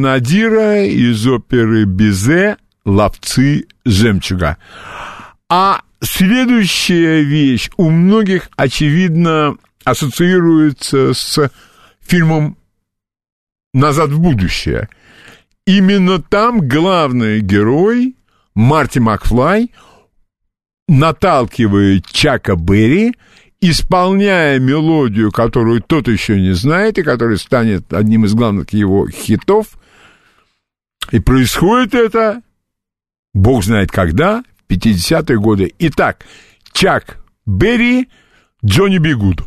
Надира 0.10 0.86
из 0.86 1.27
оперы 1.27 1.86
Бизе 1.86 2.57
«Ловцы 2.84 3.68
жемчуга». 3.86 4.57
А 5.49 5.84
следующая 6.02 7.22
вещь 7.22 7.69
у 7.77 7.91
многих, 7.91 8.49
очевидно, 8.56 9.56
ассоциируется 9.84 11.14
с 11.14 11.52
фильмом 12.02 12.57
«Назад 13.76 14.10
в 14.10 14.19
будущее». 14.19 14.90
Именно 15.68 16.19
там 16.19 16.68
главный 16.68 17.41
герой 17.41 18.15
Марти 18.56 18.98
Макфлай 18.98 19.69
наталкивает 20.88 22.07
Чака 22.07 22.56
Берри, 22.56 23.14
исполняя 23.61 24.57
мелодию, 24.57 25.31
которую 25.31 25.84
тот 25.84 26.07
еще 26.07 26.41
не 26.41 26.56
знает, 26.56 26.98
и 26.98 27.03
которая 27.03 27.38
станет 27.38 27.94
одним 27.94 28.26
из 28.26 28.34
главных 28.34 28.73
его 28.73 29.07
хитов. 29.07 29.79
И 31.11 31.19
происходит 31.19 31.95
это, 31.95 32.41
бог 33.34 33.64
знает 33.64 33.91
когда, 33.91 34.44
в 34.68 34.72
50-е 34.72 35.40
годы. 35.40 35.73
Итак, 35.80 36.26
Чак 36.73 37.19
Берри, 37.45 38.10
Джонни 38.64 38.99
Бигуд. 38.99 39.44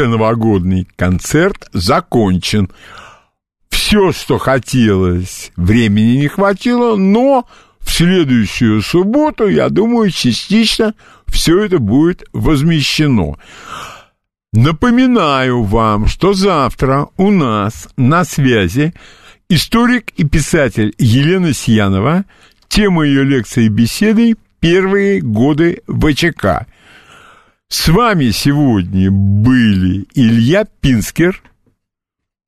После 0.00 0.08
новогодний 0.08 0.88
концерт 0.96 1.68
закончен. 1.74 2.70
Все, 3.68 4.12
что 4.12 4.38
хотелось, 4.38 5.52
времени 5.56 6.16
не 6.16 6.28
хватило, 6.28 6.96
но 6.96 7.46
в 7.80 7.90
следующую 7.90 8.80
субботу, 8.80 9.46
я 9.46 9.68
думаю, 9.68 10.10
частично 10.10 10.94
все 11.26 11.62
это 11.64 11.78
будет 11.78 12.24
возмещено. 12.32 13.36
Напоминаю 14.54 15.64
вам, 15.64 16.06
что 16.06 16.32
завтра 16.32 17.08
у 17.18 17.30
нас 17.30 17.86
на 17.98 18.24
связи 18.24 18.94
историк 19.50 20.12
и 20.16 20.24
писатель 20.24 20.94
Елена 20.96 21.52
Сиянова. 21.52 22.24
Тема 22.68 23.04
ее 23.04 23.22
лекции 23.24 23.64
и 23.64 23.68
беседы 23.68 24.36
«Первые 24.60 25.20
годы 25.20 25.82
ВЧК». 25.86 26.66
С 27.70 27.86
вами 27.86 28.30
сегодня 28.30 29.12
были 29.12 30.04
Илья 30.14 30.66
Пинскер, 30.80 31.40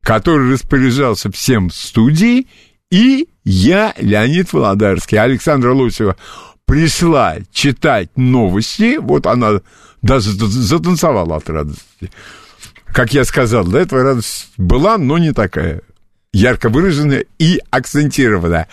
который 0.03 0.53
распоряжался 0.53 1.31
всем 1.31 1.71
в 1.71 1.75
студии, 1.75 2.49
и 2.91 3.29
я, 3.45 3.95
Леонид 3.99 4.53
Володарский. 4.53 5.17
Александра 5.19 5.73
Лосева 5.73 6.17
пришла 6.65 7.37
читать 7.53 8.11
новости, 8.17 8.97
вот 8.97 9.27
она 9.27 9.61
даже 10.03 10.33
затанцевала 10.33 11.37
от 11.37 11.49
радости. 11.49 12.11
Как 12.87 13.15
я 13.15 13.25
сказал, 13.25 13.65
до 13.65 13.79
этого 13.79 14.03
радость 14.03 14.49
была, 14.57 14.99
но 14.99 15.19
не 15.19 15.33
такая 15.33 15.83
ярко 16.33 16.69
выраженная 16.69 17.27
и 17.39 17.61
акцентированная. 17.71 18.67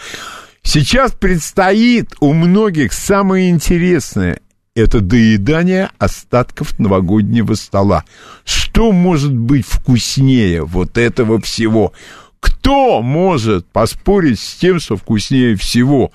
Сейчас 0.63 1.11
предстоит 1.11 2.15
у 2.19 2.33
многих 2.33 2.91
самое 2.91 3.51
интересное– 3.51 4.39
это 4.79 5.01
доедание 5.01 5.89
остатков 5.97 6.79
новогоднего 6.79 7.53
стола. 7.53 8.05
Что 8.45 8.91
может 8.91 9.35
быть 9.35 9.65
вкуснее 9.65 10.63
вот 10.63 10.97
этого 10.97 11.39
всего? 11.41 11.93
Кто 12.39 13.01
может 13.01 13.67
поспорить 13.67 14.39
с 14.39 14.55
тем, 14.55 14.79
что 14.79 14.95
вкуснее 14.95 15.55
всего? 15.55 16.11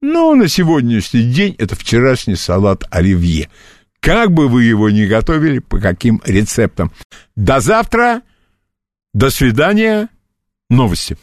Ну, 0.00 0.34
на 0.34 0.48
сегодняшний 0.48 1.22
день 1.22 1.54
это 1.58 1.74
вчерашний 1.74 2.36
салат 2.36 2.84
оливье. 2.90 3.48
Как 4.00 4.32
бы 4.32 4.48
вы 4.48 4.64
его 4.64 4.90
ни 4.90 5.06
готовили, 5.06 5.60
по 5.60 5.78
каким 5.78 6.20
рецептам. 6.24 6.92
До 7.36 7.60
завтра. 7.60 8.22
До 9.14 9.30
свидания. 9.30 10.08
Новости. 10.68 11.16